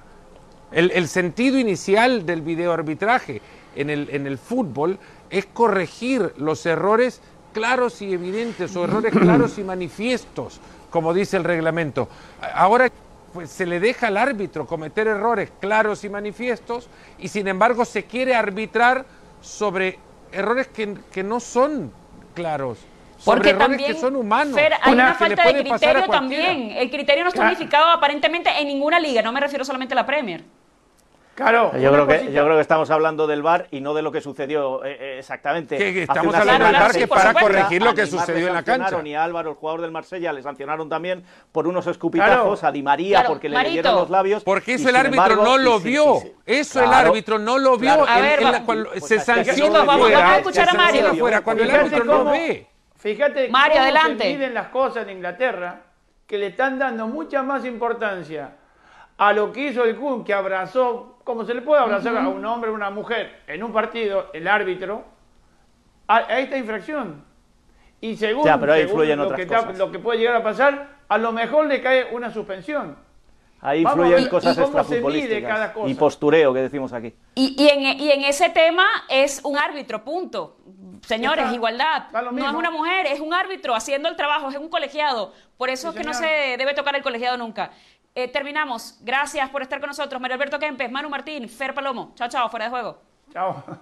El, 0.73 1.09
sentido 1.09 1.59
inicial 1.59 2.25
del 2.25 2.41
video 2.41 2.73
arbitraje 2.73 3.43
en 3.77 3.91
el, 3.91 4.09
en 4.13 4.27
el 4.27 4.39
fútbol 4.39 4.99
es 5.29 5.45
corregir 5.45 6.33
los 6.39 6.65
errores 6.65 7.21
claros 7.53 8.01
y 8.03 8.13
evidentes 8.13 8.75
o 8.77 8.85
errores 8.85 9.13
claros 9.13 9.59
y 9.59 9.65
manifiestos, 9.65 10.61
como 10.91 11.13
dice 11.15 11.37
el 11.37 11.45
reglamento. 11.45 12.09
Ahora 12.55 12.91
pues, 13.33 13.51
se 13.51 13.67
le 13.67 13.81
deja 13.81 14.09
al 14.09 14.17
árbitro 14.17 14.67
cometer 14.67 15.07
errores 15.07 15.51
claros 15.61 16.05
y 16.05 16.09
manifiestos 16.09 16.89
y 17.19 17.29
sin 17.29 17.49
embargo 17.49 17.85
se 17.85 18.05
quiere 18.05 18.35
arbitrar 18.35 19.05
sobre 19.41 19.99
errores 20.33 20.69
que, 20.69 20.95
que 21.13 21.23
no 21.23 21.41
son 21.41 21.93
claros. 22.35 22.79
Sobre 23.19 23.37
Porque 23.37 23.51
errores 23.51 23.69
también, 23.69 23.93
que 23.93 24.01
son 24.01 24.17
humanos. 24.17 24.55
Fer, 24.55 24.73
hay 24.81 24.93
una, 24.95 25.05
una 25.05 25.15
falta 25.15 25.53
de 25.53 25.63
criterio 25.63 26.09
también. 26.09 26.71
El 26.71 26.91
criterio 26.91 27.23
no 27.23 27.29
está 27.29 27.45
unificado 27.45 27.91
aparentemente 27.91 28.51
en 28.59 28.67
ninguna 28.67 28.99
liga, 28.99 29.21
no 29.21 29.33
me 29.33 29.41
refiero 29.41 29.65
solamente 29.65 29.93
a 29.93 29.97
la 29.97 30.07
Premier. 30.07 30.43
Claro, 31.41 31.73
yo 31.79 31.91
creo, 31.91 32.07
que, 32.07 32.33
yo 32.33 32.45
creo 32.45 32.57
que 32.57 32.61
estamos 32.61 32.91
hablando 32.91 33.27
del 33.27 33.41
VAR 33.41 33.67
y 33.71 33.81
no 33.81 33.95
de 33.95 34.03
lo 34.03 34.13
que 34.13 34.21
sucedió 34.21 34.85
eh, 34.85 34.99
eh, 35.01 35.19
exactamente. 35.21 35.79
Que, 35.79 35.95
que 35.95 36.03
estamos 36.03 36.35
hablando 36.35 36.67
del 36.67 36.75
VAR 36.75 36.93
que 36.93 37.09
para 37.09 37.33
corregir 37.33 37.83
lo 37.83 37.95
que 37.95 38.07
sucedió 38.07 38.49
en 38.49 38.55
la 38.55 38.63
cancha. 38.63 39.01
Y 39.03 39.15
a 39.15 39.25
Álvaro, 39.25 39.53
el 39.53 39.57
jugador 39.57 39.81
del 39.81 39.91
Marsella, 39.91 40.35
le 40.35 40.43
sancionaron 40.43 40.91
también 40.91 41.25
por 41.51 41.67
unos 41.67 41.87
escupitajos 41.87 42.61
claro. 42.61 42.69
a 42.69 42.73
Di 42.73 42.83
María 42.83 43.21
claro, 43.21 43.29
porque 43.31 43.49
le 43.49 43.55
Marito. 43.55 43.71
leyeron 43.71 43.95
los 43.95 44.11
labios. 44.11 44.45
Porque 44.45 44.75
eso 44.75 44.91
el 44.91 44.97
árbitro 44.97 45.23
embargo, 45.23 45.45
no 45.45 45.57
lo 45.57 45.81
vio. 45.81 46.17
Sí, 46.21 46.27
sí, 46.27 46.35
eso 46.45 46.81
claro, 46.81 47.01
el 47.01 47.07
árbitro 47.07 47.39
no 47.39 47.59
lo 47.59 47.79
vio. 47.79 47.95
Claro. 47.95 48.07
A 48.07 48.21
ver, 48.21 48.43
en 48.43 48.53
la, 48.53 48.63
cuando, 48.65 48.91
pues 48.91 49.07
se 49.07 49.19
sanciona 49.19 49.79
vamos, 49.83 50.01
fuera. 50.03 50.19
Vamos 50.19 50.33
a 50.33 50.39
escuchar 50.39 50.69
a 50.69 50.75
Mario. 50.75 51.15
Fuera, 51.15 51.41
cuando 51.41 51.63
el 51.63 51.71
árbitro 51.71 52.05
no 52.05 52.25
ve. 52.27 52.67
Fíjate 52.97 53.49
Mario, 53.49 53.77
cómo 53.77 53.85
adelante. 53.85 54.25
se 54.25 54.31
miden 54.31 54.53
las 54.53 54.69
cosas 54.69 55.05
en 55.05 55.17
Inglaterra, 55.17 55.81
que 56.27 56.37
le 56.37 56.49
están 56.49 56.79
dando 56.79 57.07
mucha 57.07 57.43
más 57.43 57.65
importancia 57.65 58.57
a 59.21 59.35
lo 59.35 59.53
que 59.53 59.67
hizo 59.67 59.85
el 59.85 59.97
Kun, 59.97 60.25
que 60.25 60.33
abrazó, 60.33 61.10
como 61.31 61.45
se 61.45 61.55
le 61.55 61.63
puede 61.63 61.81
abrazar 61.81 62.17
a 62.17 62.29
un 62.29 62.45
hombre 62.45 62.71
o 62.71 62.75
una 62.75 62.91
mujer 62.91 63.43
en 63.47 63.63
un 63.63 63.73
partido, 63.73 64.31
el 64.33 64.49
árbitro, 64.49 65.05
a, 66.09 66.17
a 66.17 66.39
esta 66.41 66.57
infracción. 66.59 67.25
Y 68.01 68.17
según, 68.17 68.45
Ya, 68.45 68.59
pero 68.59 68.73
ahí 68.73 68.81
según 68.81 68.95
influyen 68.95 69.19
lo, 69.19 69.25
otras 69.27 69.41
que 69.67 69.75
lo 69.79 69.93
que 69.93 69.99
puede 70.01 70.19
llegar 70.19 70.37
a 70.37 70.43
pasar, 70.43 70.97
a 71.09 71.19
lo 71.19 71.31
mejor 71.33 71.67
le 71.67 71.81
cae 71.81 72.09
una 72.13 72.33
suspensión. 72.33 72.97
Ahí 73.61 73.83
influyen 73.83 74.29
cosas 74.29 74.57
¿y 74.57 74.61
extrafutbolísticas. 74.63 75.73
Y 75.87 75.95
postureo, 75.95 76.53
que 76.53 76.63
decimos 76.63 76.93
aquí. 76.93 77.15
Y, 77.35 77.55
y 77.63 77.69
en, 77.69 78.01
y 78.01 78.11
en 78.11 78.25
ese 78.25 78.49
tema 78.49 78.87
es 79.09 79.41
un 79.45 79.57
árbitro, 79.57 80.03
punto. 80.03 80.57
Señores, 81.03 81.45
Está- 81.45 81.55
igualdad. 81.55 82.07
está 82.07 82.23
No 82.23 82.49
es 82.49 82.55
una 82.55 82.71
mujer, 82.71 83.07
es 83.07 83.21
un 83.21 83.33
árbitro 83.33 83.75
haciendo 83.75 84.09
el 84.09 84.17
trabajo, 84.17 84.49
es 84.49 84.57
un 84.57 84.69
colegiado. 84.69 85.33
Por 85.57 85.69
eso 85.71 85.93
Sí, 85.93 85.99
es 85.99 86.03
que 86.03 86.07
no 86.09 86.15
se 86.15 86.57
debe 86.59 86.75
tocar 86.75 86.97
el 86.97 87.03
colegiado 87.03 87.37
nunca. 87.37 87.71
Eh, 88.15 88.29
terminamos. 88.29 88.99
Gracias 89.03 89.49
por 89.51 89.63
estar 89.63 89.81
con 89.81 89.89
nosotros. 89.89 90.21
Mario 90.21 90.35
Alberto 90.35 90.59
Kempes, 90.59 90.91
Manu 90.91 91.09
Martín, 91.09 91.49
Fer 91.49 91.75
Palomo. 91.75 92.13
Chao, 92.15 92.29
chao, 92.29 92.49
fuera 92.49 92.67
de 92.67 92.71
juego. 92.71 93.03
Chao. 93.33 93.81